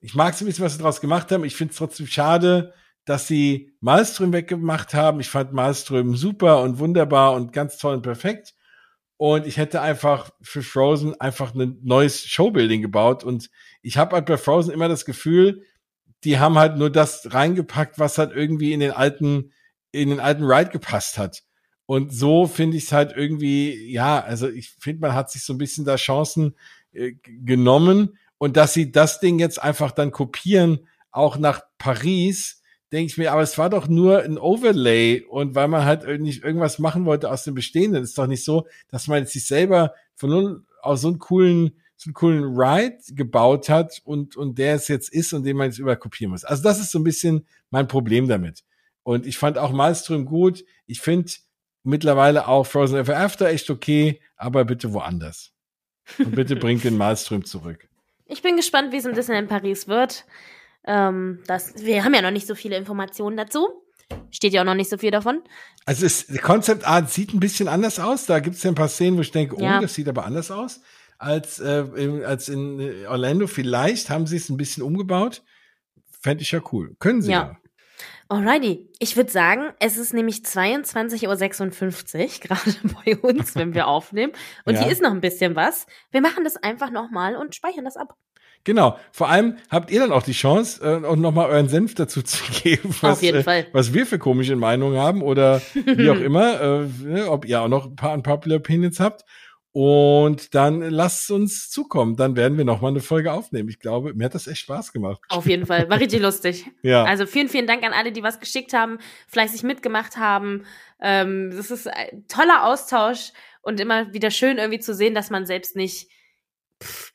[0.00, 1.44] ich mag so ein bisschen, was sie daraus gemacht haben.
[1.44, 2.74] Ich finde es trotzdem schade,
[3.08, 5.20] dass sie Malström weggemacht haben.
[5.20, 8.54] Ich fand Malström super und wunderbar und ganz toll und perfekt.
[9.16, 13.24] Und ich hätte einfach für Frozen einfach ein neues Showbuilding gebaut.
[13.24, 13.50] Und
[13.80, 15.62] ich habe halt bei Frozen immer das Gefühl,
[16.24, 19.52] die haben halt nur das reingepackt, was halt irgendwie in den alten,
[19.90, 21.44] in den alten Ride gepasst hat.
[21.86, 25.54] Und so finde ich es halt irgendwie, ja, also ich finde, man hat sich so
[25.54, 26.54] ein bisschen da Chancen
[26.92, 32.58] äh, genommen und dass sie das Ding jetzt einfach dann kopieren, auch nach Paris,
[32.92, 36.42] denke ich mir, aber es war doch nur ein Overlay und weil man halt nicht
[36.42, 40.30] irgendwas machen wollte aus dem Bestehenden, ist doch nicht so, dass man sich selber von
[40.30, 44.86] nun aus so einen coolen so einen coolen Ride gebaut hat und, und der es
[44.86, 46.44] jetzt ist und den man jetzt überkopieren muss.
[46.44, 48.62] Also das ist so ein bisschen mein Problem damit.
[49.02, 50.64] Und ich fand auch Malström gut.
[50.86, 51.32] Ich finde
[51.82, 55.52] mittlerweile auch Frozen Ever After echt okay, aber bitte woanders.
[56.18, 57.88] Und bitte bringt den Malström zurück.
[58.26, 60.24] Ich bin gespannt, wie es im Disneyland Paris wird.
[60.86, 63.68] Ähm, das, wir haben ja noch nicht so viele Informationen dazu.
[64.30, 65.42] Steht ja auch noch nicht so viel davon.
[65.84, 68.26] Also es, Concept Art sieht ein bisschen anders aus.
[68.26, 69.80] Da gibt es ja ein paar Szenen, wo ich denke, oh, ja.
[69.80, 70.80] das sieht aber anders aus
[71.18, 73.46] als, äh, als in Orlando.
[73.46, 75.42] Vielleicht haben sie es ein bisschen umgebaut.
[76.20, 76.96] Fände ich ja cool.
[76.98, 77.38] Können sie ja.
[77.38, 77.56] ja.
[78.30, 82.74] Alrighty, ich würde sagen, es ist nämlich 22.56 Uhr, gerade
[83.04, 84.32] bei uns, wenn wir aufnehmen.
[84.66, 84.82] Und ja.
[84.82, 85.86] hier ist noch ein bisschen was.
[86.10, 88.16] Wir machen das einfach nochmal und speichern das ab.
[88.68, 88.98] Genau.
[89.12, 92.44] Vor allem habt ihr dann auch die Chance, äh, auch nochmal euren Senf dazu zu
[92.62, 93.60] geben, was, Auf jeden Fall.
[93.60, 97.62] Äh, was wir für komische Meinungen haben oder wie auch immer, äh, ne, ob ihr
[97.62, 99.24] auch noch ein paar unpopular Opinions habt.
[99.72, 102.16] Und dann lasst uns zukommen.
[102.16, 103.70] Dann werden wir noch mal eine Folge aufnehmen.
[103.70, 105.22] Ich glaube, mir hat das echt Spaß gemacht.
[105.30, 105.88] Auf jeden Fall.
[105.88, 106.66] War richtig lustig.
[106.82, 107.04] Ja.
[107.04, 108.98] Also vielen, vielen Dank an alle, die was geschickt haben,
[109.28, 110.66] fleißig mitgemacht haben.
[111.00, 115.46] Ähm, das ist ein toller Austausch und immer wieder schön irgendwie zu sehen, dass man
[115.46, 116.10] selbst nicht
[116.82, 117.12] pff,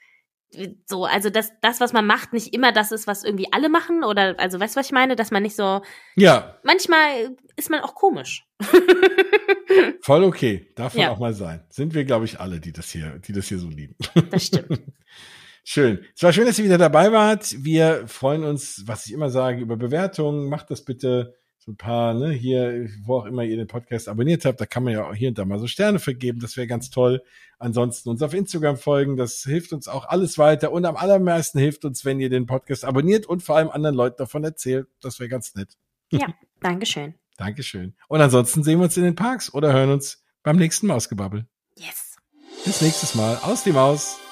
[0.86, 4.04] so, also das, das, was man macht, nicht immer das ist, was irgendwie alle machen
[4.04, 5.82] oder, also weißt du, was ich meine, dass man nicht so.
[6.16, 6.58] Ja.
[6.64, 8.48] Manchmal ist man auch komisch.
[10.02, 11.12] Voll okay, darf man ja.
[11.12, 11.66] auch mal sein.
[11.70, 13.96] Sind wir, glaube ich, alle, die das hier, die das hier so lieben.
[14.30, 14.82] Das stimmt.
[15.66, 16.04] Schön.
[16.14, 17.56] Es war schön, dass ihr wieder dabei wart.
[17.64, 20.50] Wir freuen uns, was ich immer sage, über Bewertungen.
[20.50, 21.36] Macht das bitte
[21.66, 24.84] so ein paar, ne, hier, wo auch immer ihr den Podcast abonniert habt, da kann
[24.84, 27.24] man ja auch hier und da mal so Sterne vergeben, das wäre ganz toll.
[27.58, 31.86] Ansonsten uns auf Instagram folgen, das hilft uns auch alles weiter und am allermeisten hilft
[31.86, 35.30] uns, wenn ihr den Podcast abonniert und vor allem anderen Leuten davon erzählt, das wäre
[35.30, 35.78] ganz nett.
[36.12, 37.14] Ja, Dankeschön.
[37.38, 37.94] Dankeschön.
[38.10, 41.48] Und ansonsten sehen wir uns in den Parks oder hören uns beim nächsten Mausgebabbel.
[41.78, 42.18] Yes.
[42.66, 43.38] Bis nächstes Mal.
[43.44, 44.23] Aus die Maus.